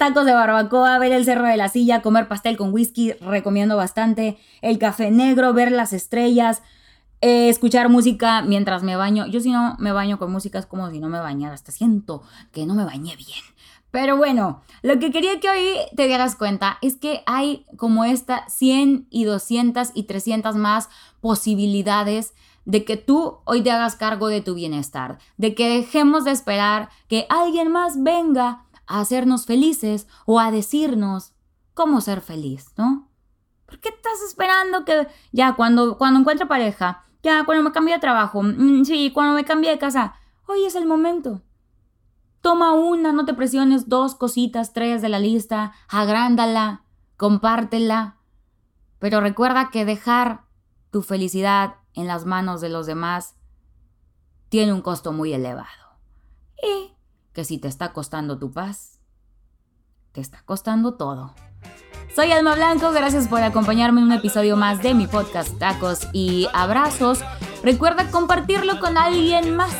tacos 0.00 0.24
de 0.24 0.32
barbacoa, 0.32 0.98
ver 0.98 1.12
el 1.12 1.26
cerro 1.26 1.46
de 1.46 1.58
la 1.58 1.68
silla, 1.68 2.00
comer 2.00 2.26
pastel 2.26 2.56
con 2.56 2.72
whisky, 2.72 3.12
recomiendo 3.20 3.76
bastante, 3.76 4.38
el 4.62 4.78
café 4.78 5.10
negro, 5.10 5.52
ver 5.52 5.70
las 5.70 5.92
estrellas, 5.92 6.62
eh, 7.20 7.50
escuchar 7.50 7.90
música 7.90 8.40
mientras 8.40 8.82
me 8.82 8.96
baño. 8.96 9.26
Yo 9.26 9.40
si 9.40 9.52
no 9.52 9.76
me 9.78 9.92
baño 9.92 10.18
con 10.18 10.32
música 10.32 10.58
es 10.58 10.64
como 10.64 10.90
si 10.90 11.00
no 11.00 11.10
me 11.10 11.20
bañara, 11.20 11.52
hasta 11.52 11.70
siento 11.70 12.22
que 12.50 12.64
no 12.64 12.74
me 12.74 12.86
bañé 12.86 13.14
bien. 13.14 13.42
Pero 13.90 14.16
bueno, 14.16 14.62
lo 14.80 14.98
que 14.98 15.10
quería 15.10 15.38
que 15.38 15.50
hoy 15.50 15.76
te 15.94 16.06
dieras 16.06 16.34
cuenta 16.34 16.78
es 16.80 16.96
que 16.96 17.22
hay 17.26 17.66
como 17.76 18.06
esta 18.06 18.48
100 18.48 19.06
y 19.10 19.24
200 19.24 19.90
y 19.92 20.04
300 20.04 20.56
más 20.56 20.88
posibilidades 21.20 22.32
de 22.64 22.86
que 22.86 22.96
tú 22.96 23.40
hoy 23.44 23.62
te 23.62 23.70
hagas 23.70 23.96
cargo 23.96 24.28
de 24.28 24.40
tu 24.40 24.54
bienestar, 24.54 25.18
de 25.36 25.54
que 25.54 25.68
dejemos 25.68 26.24
de 26.24 26.30
esperar 26.30 26.88
que 27.06 27.26
alguien 27.28 27.70
más 27.70 28.02
venga 28.02 28.64
a 28.90 29.00
hacernos 29.00 29.46
felices 29.46 30.08
o 30.26 30.40
a 30.40 30.50
decirnos 30.50 31.32
cómo 31.74 32.00
ser 32.00 32.20
feliz, 32.20 32.72
¿no? 32.76 33.08
¿Por 33.64 33.78
qué 33.78 33.90
estás 33.90 34.20
esperando 34.26 34.84
que 34.84 35.06
ya 35.30 35.54
cuando, 35.54 35.96
cuando 35.96 36.18
encuentre 36.18 36.46
pareja, 36.46 37.04
ya 37.22 37.44
cuando 37.44 37.62
me 37.62 37.72
cambie 37.72 37.94
de 37.94 38.00
trabajo, 38.00 38.42
mm, 38.42 38.84
sí, 38.84 39.12
cuando 39.12 39.34
me 39.34 39.44
cambie 39.44 39.70
de 39.70 39.78
casa, 39.78 40.14
hoy 40.46 40.64
es 40.64 40.74
el 40.74 40.86
momento? 40.86 41.40
Toma 42.40 42.72
una, 42.72 43.12
no 43.12 43.24
te 43.24 43.34
presiones, 43.34 43.88
dos 43.88 44.16
cositas, 44.16 44.72
tres 44.72 45.02
de 45.02 45.08
la 45.08 45.20
lista, 45.20 45.72
agrándala, 45.88 46.82
compártela. 47.16 48.16
Pero 48.98 49.20
recuerda 49.20 49.70
que 49.70 49.84
dejar 49.84 50.46
tu 50.90 51.02
felicidad 51.02 51.76
en 51.94 52.08
las 52.08 52.26
manos 52.26 52.60
de 52.60 52.70
los 52.70 52.86
demás 52.86 53.36
tiene 54.48 54.72
un 54.72 54.82
costo 54.82 55.12
muy 55.12 55.32
elevado. 55.32 55.68
Y 56.60 56.92
que 57.32 57.44
si 57.44 57.58
te 57.58 57.68
está 57.68 57.92
costando 57.92 58.38
tu 58.38 58.52
paz, 58.52 58.98
te 60.12 60.20
está 60.20 60.42
costando 60.44 60.94
todo. 60.94 61.34
Soy 62.14 62.32
Alma 62.32 62.56
Blanco, 62.56 62.90
gracias 62.90 63.28
por 63.28 63.42
acompañarme 63.42 64.00
en 64.00 64.08
un 64.08 64.12
episodio 64.12 64.56
más 64.56 64.82
de 64.82 64.94
mi 64.94 65.06
podcast 65.06 65.56
Tacos 65.58 66.08
y 66.12 66.48
Abrazos. 66.52 67.20
Recuerda 67.62 68.10
compartirlo 68.10 68.80
con 68.80 68.98
alguien 68.98 69.54
más 69.54 69.72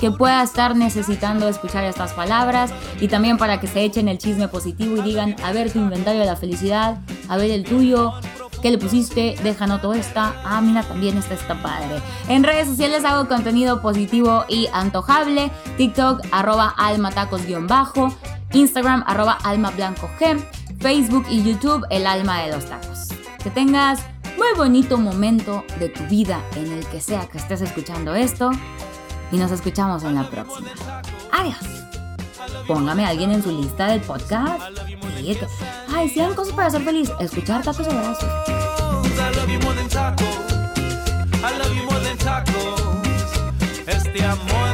que 0.00 0.10
pueda 0.10 0.42
estar 0.42 0.76
necesitando 0.76 1.48
escuchar 1.48 1.84
estas 1.84 2.14
palabras 2.14 2.72
y 3.00 3.08
también 3.08 3.36
para 3.36 3.60
que 3.60 3.66
se 3.66 3.84
echen 3.84 4.08
el 4.08 4.18
chisme 4.18 4.48
positivo 4.48 4.96
y 4.96 5.02
digan, 5.02 5.36
a 5.42 5.52
ver 5.52 5.72
tu 5.72 5.78
inventario 5.78 6.20
de 6.20 6.26
la 6.26 6.36
felicidad, 6.36 6.98
a 7.28 7.36
ver 7.36 7.50
el 7.50 7.64
tuyo, 7.64 8.14
¿Qué 8.62 8.70
le 8.70 8.78
pusiste? 8.78 9.36
Deja 9.42 9.80
todo 9.80 9.94
esta. 9.94 10.34
Ah, 10.44 10.60
mira, 10.60 10.82
también 10.82 11.16
esta 11.16 11.34
está 11.34 11.60
padre. 11.62 12.00
En 12.28 12.44
redes 12.44 12.68
sociales 12.68 13.04
hago 13.04 13.28
contenido 13.28 13.80
positivo 13.80 14.44
y 14.48 14.68
antojable. 14.72 15.50
TikTok, 15.76 16.26
arroba 16.30 16.74
almatacos-bajo. 16.76 18.14
Instagram, 18.52 19.04
arroba 19.06 19.38
almablanco-g. 19.42 20.44
Facebook 20.78 21.26
y 21.28 21.42
YouTube, 21.42 21.84
el 21.90 22.06
alma 22.06 22.42
de 22.42 22.52
los 22.52 22.66
tacos. 22.66 23.08
Que 23.42 23.50
tengas 23.50 24.00
muy 24.36 24.48
bonito 24.56 24.98
momento 24.98 25.64
de 25.78 25.88
tu 25.88 26.02
vida 26.04 26.40
en 26.56 26.72
el 26.72 26.86
que 26.86 27.00
sea 27.00 27.26
que 27.28 27.38
estés 27.38 27.62
escuchando 27.62 28.14
esto. 28.14 28.50
Y 29.32 29.36
nos 29.36 29.52
escuchamos 29.52 30.02
en 30.04 30.16
la 30.16 30.28
próxima. 30.28 30.68
Adiós. 31.32 31.89
Póngame 32.70 33.04
a 33.04 33.08
alguien 33.08 33.32
en 33.32 33.42
su 33.42 33.50
lista 33.50 33.88
del 33.88 34.00
podcast. 34.00 34.62
Ay, 35.92 36.08
si 36.08 36.20
hay 36.20 36.32
cosas 36.34 36.54
para 36.54 36.70
ser 36.70 36.82
feliz, 36.82 37.10
escuchar 37.18 37.64
tacos 37.64 37.88
abrazos. 37.88 38.30
Este 43.88 44.24
amor 44.24 44.69